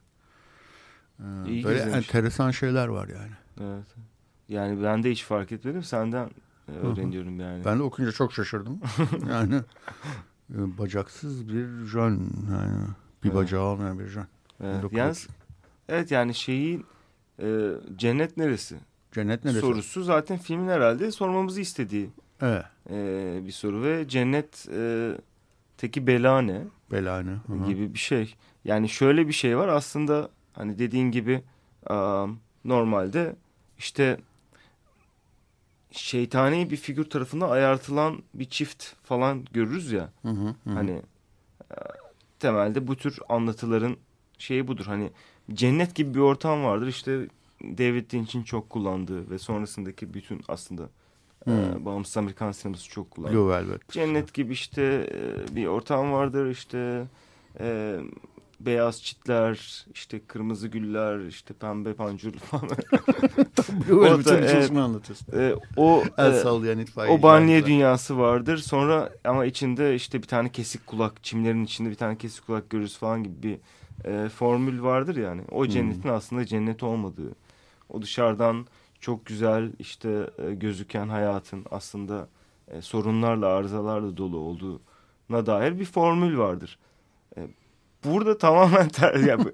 [1.19, 2.07] Ee, İyi böyle gizlemiş.
[2.07, 3.31] enteresan şeyler var yani.
[3.61, 3.85] Evet.
[4.49, 5.83] Yani ben de hiç fark etmedim.
[5.83, 6.29] Senden
[6.67, 7.65] e, öğreniyorum yani.
[7.65, 8.79] Ben de okuyunca çok şaşırdım.
[9.29, 9.55] yani
[10.53, 12.11] e, bacaksız bir jön.
[12.51, 12.87] Yani
[13.23, 13.35] bir evet.
[13.35, 14.27] bacağı olmayan bir jön.
[14.63, 14.83] Evet.
[14.91, 15.27] Yalnız,
[15.89, 16.83] evet yani şeyi
[17.41, 18.75] e, cennet neresi?
[19.11, 19.61] Cennet neresi?
[19.61, 22.09] Sorusu zaten filmin herhalde sormamızı istediği
[22.41, 22.65] evet.
[22.89, 25.11] e, bir soru ve cennet e,
[25.77, 26.61] teki bela ne?
[26.91, 27.65] Bela ne?
[27.67, 28.35] Gibi bir şey.
[28.65, 31.43] Yani şöyle bir şey var aslında hani dediğin gibi
[31.89, 33.35] um, normalde
[33.77, 34.17] işte
[35.91, 40.09] şeytani bir figür tarafından ayartılan bir çift falan görürüz ya.
[40.21, 40.69] Hı hı, hı.
[40.73, 41.01] Hani
[41.71, 41.75] e,
[42.39, 43.97] temelde bu tür anlatıların
[44.37, 44.85] şeyi budur.
[44.85, 45.11] Hani
[45.53, 46.87] cennet gibi bir ortam vardır.
[46.87, 47.27] İşte
[47.63, 50.89] David Lynch'in çok kullandığı ve sonrasındaki bütün aslında
[51.43, 51.53] hmm.
[51.53, 53.35] e, bağımsız Amerikan sineması çok kullandığı.
[53.35, 53.89] Blue Velvet.
[53.89, 56.49] Cennet gibi işte e, bir ortam vardır.
[56.49, 57.07] İşte
[57.59, 57.99] e,
[58.59, 62.69] beyaz çitler, işte kırmızı güller, işte pembe pancur falan.
[63.89, 65.39] Böyle bütün bir çalışma anlatıyorsun.
[65.39, 67.17] E, o El e, sallayan itfaiye.
[67.17, 68.57] O banliye dünyası vardır.
[68.57, 72.97] Sonra ama içinde işte bir tane kesik kulak, çimlerin içinde bir tane kesik kulak görürüz
[72.97, 73.59] falan gibi bir
[74.05, 75.41] e, formül vardır yani.
[75.51, 75.69] O hmm.
[75.69, 76.13] cennetin hmm.
[76.13, 77.35] aslında cennet olmadığı.
[77.89, 78.65] O dışarıdan
[78.99, 82.27] çok güzel işte e, gözüken hayatın aslında
[82.67, 86.79] e, sorunlarla, arızalarla dolu olduğuna dair bir formül vardır.
[87.37, 87.47] E,
[88.05, 89.45] burada tamamen ter, yani,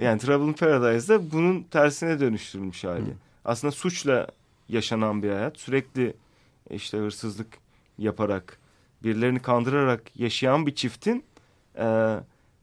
[0.00, 3.06] yani Trouble in Paradise'da bunun tersine dönüştürülmüş hali.
[3.06, 3.14] Hmm.
[3.44, 4.26] Aslında suçla
[4.68, 5.58] yaşanan bir hayat.
[5.58, 6.14] Sürekli
[6.70, 7.58] işte hırsızlık
[7.98, 8.58] yaparak,
[9.04, 11.24] birilerini kandırarak yaşayan bir çiftin
[11.78, 12.16] e,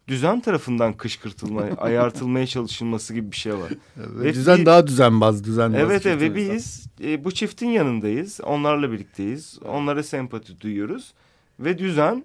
[0.07, 3.71] düzen tarafından kışkırtılmaya, ayartılmaya çalışılması gibi bir şey var.
[3.97, 5.81] ve düzen bir, daha düzenbaz, düzenbaz.
[5.81, 8.39] Evet, evet ve biz e, bu çiftin yanındayız.
[8.43, 9.59] Onlarla birlikteyiz.
[9.65, 11.13] Onlara sempati duyuyoruz.
[11.59, 12.23] Ve düzen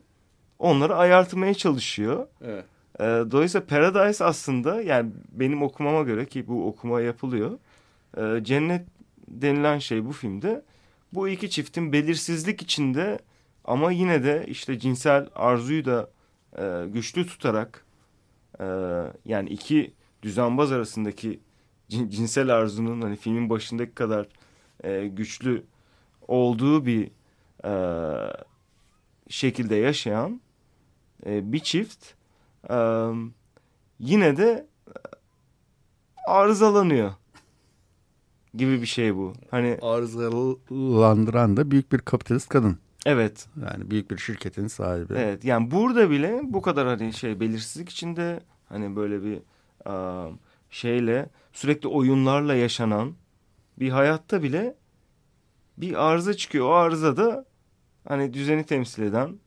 [0.58, 2.26] onları ayartmaya çalışıyor.
[2.44, 2.64] Evet.
[3.00, 7.58] E, dolayısıyla Paradise aslında yani benim okumama göre ki bu okuma yapılıyor.
[8.16, 8.86] E, cennet
[9.28, 10.62] denilen şey bu filmde.
[11.12, 13.18] Bu iki çiftin belirsizlik içinde
[13.64, 16.10] ama yine de işte cinsel arzuyu da
[16.58, 17.84] e, güçlü tutarak
[18.60, 18.64] e,
[19.24, 21.40] yani iki düzenbaz arasındaki
[21.88, 24.26] cinsel arzunun hani filmin başındaki kadar
[24.84, 25.62] e, güçlü
[26.28, 27.10] olduğu bir
[27.64, 27.72] e,
[29.28, 30.40] şekilde yaşayan
[31.26, 32.14] e, bir çift
[32.70, 32.76] e,
[33.98, 34.66] yine de
[36.26, 37.12] arızalanıyor
[38.54, 39.32] gibi bir şey bu.
[39.50, 42.78] Hani arızalandıran da büyük bir kapitalist kadın.
[43.06, 43.46] Evet.
[43.70, 45.14] Yani büyük bir şirketin sahibi.
[45.16, 49.38] Evet yani burada bile bu kadar hani şey belirsizlik içinde hani böyle bir
[49.90, 50.28] a,
[50.70, 53.14] şeyle sürekli oyunlarla yaşanan
[53.78, 54.74] bir hayatta bile
[55.78, 56.66] bir arıza çıkıyor.
[56.66, 57.44] O arıza da
[58.08, 59.38] hani düzeni temsil eden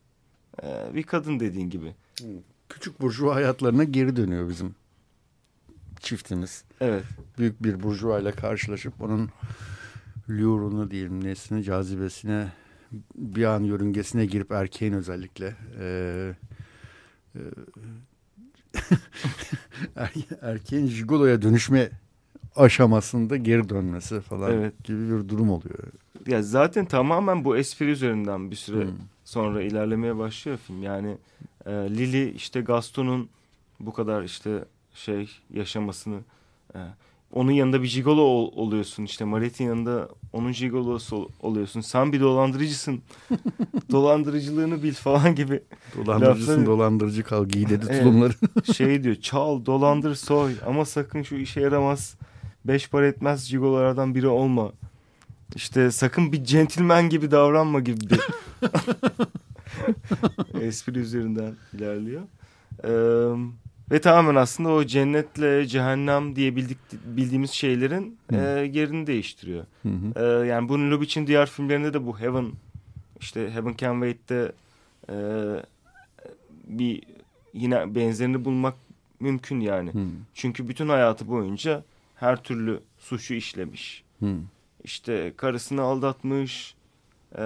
[0.63, 1.95] e, bir kadın dediğin gibi.
[2.69, 4.75] Küçük burjuva hayatlarına geri dönüyor bizim
[5.99, 6.63] çiftimiz.
[6.81, 7.03] Evet.
[7.37, 9.29] Büyük bir burjuva ile karşılaşıp onun
[10.29, 12.47] lurunu diyelim nesini cazibesine
[13.15, 16.33] bir an yörüngesine girip erkeğin özellikle e,
[17.35, 17.39] e,
[19.95, 20.11] er,
[20.41, 21.89] erkeğin jigoloya dönüşme
[22.55, 24.83] aşamasında geri dönmesi falan evet.
[24.83, 25.79] gibi bir durum oluyor.
[26.27, 28.93] Ya zaten tamamen bu espri üzerinden bir süre hmm.
[29.25, 30.83] sonra ilerlemeye başlıyor film.
[30.83, 31.17] Yani
[31.65, 33.29] e, Lily işte Gaston'un
[33.79, 36.19] bu kadar işte şey yaşamasını
[36.75, 36.79] e,
[37.35, 41.81] onun yanında bir gigolo ol, oluyorsun işte Maret'in yanında onun gigolosu oluyorsun.
[41.81, 43.01] Sen bir dolandırıcısın.
[43.91, 45.63] Dolandırıcılığını bil falan gibi.
[45.97, 46.65] Dolandırıcısın lafları.
[46.65, 48.33] dolandırıcı kal giy dedi evet, tulumları.
[48.73, 52.15] şey diyor çal dolandır soy ama sakın şu işe yaramaz.
[52.65, 54.71] Beş para etmez gigololardan biri olma.
[55.55, 58.19] İşte sakın bir centilmen gibi davranma gibi bir
[60.61, 62.21] espri üzerinden ilerliyor.
[62.83, 63.55] Eee
[63.91, 68.37] ve tamamen aslında o cennetle cehennem diye bildik, bildiğimiz şeylerin e,
[68.73, 69.65] yerini değiştiriyor.
[69.83, 70.43] Hı hı.
[70.43, 72.51] E, yani bunun Lubitsch'in diğer filmlerinde de bu Heaven,
[73.19, 74.51] işte Heaven Can Wait'te
[75.09, 75.15] e,
[76.67, 77.03] bir
[77.53, 78.75] yine benzerini bulmak
[79.19, 79.93] mümkün yani.
[79.93, 80.05] Hı.
[80.33, 81.83] Çünkü bütün hayatı boyunca
[82.15, 84.03] her türlü suçu işlemiş.
[84.19, 84.35] Hı.
[84.83, 86.75] İşte karısını aldatmış.
[87.37, 87.43] E,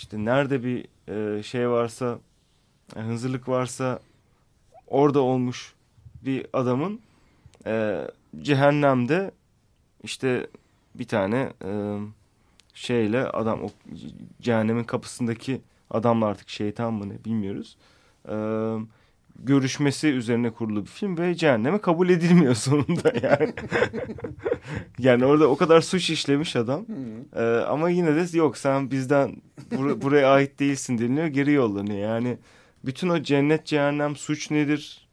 [0.00, 2.18] işte nerede bir e, şey varsa,
[2.96, 4.00] e, hınzırlık varsa
[4.86, 5.74] orada olmuş
[6.24, 7.00] bir adamın
[7.66, 8.06] e,
[8.42, 9.30] cehennemde
[10.02, 10.46] işte
[10.94, 11.98] bir tane e,
[12.74, 13.68] şeyle adam o
[14.40, 17.76] cehennemin kapısındaki adamla artık şeytan mı ne bilmiyoruz.
[18.28, 18.34] E,
[19.44, 23.52] görüşmesi üzerine kurulu bir film ve cehenneme kabul edilmiyor sonunda yani.
[24.98, 26.86] yani orada o kadar suç işlemiş adam.
[27.36, 29.36] E, ama yine de yok sen bizden
[29.70, 31.98] bur buraya ait değilsin deniliyor geri yollanıyor.
[31.98, 32.38] Yani
[32.84, 35.08] bütün o cennet cehennem suç nedir?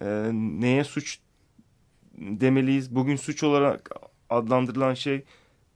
[0.00, 1.18] E, neye suç
[2.18, 2.94] demeliyiz?
[2.94, 3.90] Bugün suç olarak
[4.30, 5.24] adlandırılan şey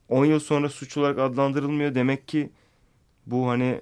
[0.09, 1.95] 10 yıl sonra suç olarak adlandırılmıyor.
[1.95, 2.51] Demek ki
[3.27, 3.81] bu hani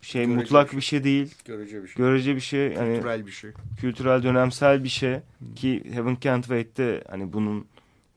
[0.00, 0.76] şey Görece mutlak bir şey.
[0.76, 1.34] bir şey değil.
[1.44, 1.96] Görece bir şey.
[1.96, 2.68] Görece bir şey.
[2.68, 3.50] Kültürel yani, bir şey.
[3.80, 5.14] Kültürel dönemsel bir şey.
[5.14, 5.54] Hmm.
[5.54, 7.66] Ki Heaven Can't Wait'te hani bunun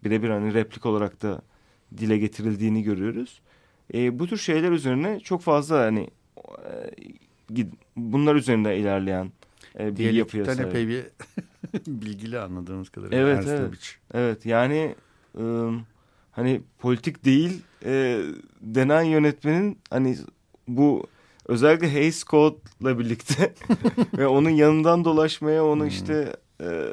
[0.04, 1.42] birebir hani replik olarak da
[1.98, 3.42] dile getirildiğini görüyoruz.
[3.94, 6.10] E, bu tür şeyler üzerine çok fazla hani
[7.58, 7.66] e,
[7.96, 9.32] bunlar üzerinde ilerleyen
[9.80, 10.46] e, bilgi yapıyor.
[10.46, 11.06] Diyalektikten epey bir
[12.02, 13.18] bilgili anladığımız kadarıyla.
[13.18, 13.98] Evet, evet.
[14.14, 14.96] evet yani
[15.38, 15.44] e,
[16.32, 18.22] hani politik değil e,
[18.62, 20.18] denen yönetmenin hani
[20.68, 21.08] bu
[21.46, 23.54] özellikle Hays Code'la birlikte
[24.18, 25.88] ve onun yanından dolaşmaya onu hmm.
[25.88, 26.86] işte e,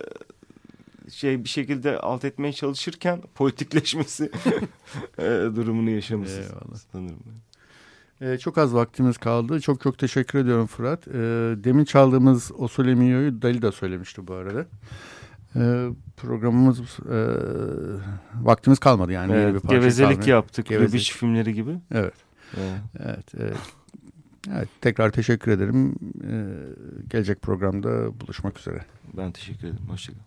[1.10, 4.30] şey bir şekilde alt etmeye çalışırken politikleşmesi
[5.18, 5.24] e,
[5.56, 6.78] durumunu yaşaması Eyvallah.
[6.92, 7.18] sanırım.
[8.22, 9.60] Ee, çok az vaktimiz kaldı.
[9.60, 11.08] Çok çok teşekkür ediyorum Fırat.
[11.08, 11.12] Ee,
[11.64, 14.66] demin çaldığımız O Sole Mio'yu Dali de söylemişti bu arada.
[15.56, 17.18] Ee, programımız e,
[18.42, 19.32] vaktimiz kalmadı yani.
[19.32, 20.30] Evet, bir gevezelik kalmadı.
[20.30, 20.66] yaptık.
[20.66, 20.94] Gevezelik.
[20.94, 21.78] Lubitsch filmleri gibi.
[21.90, 22.14] Evet.
[23.00, 23.56] Evet, evet.
[24.52, 25.94] Evet, tekrar teşekkür ederim.
[26.24, 26.44] Ee,
[27.10, 28.84] gelecek programda buluşmak üzere.
[29.16, 29.88] Ben teşekkür ederim.
[29.88, 30.22] Hoşçakalın.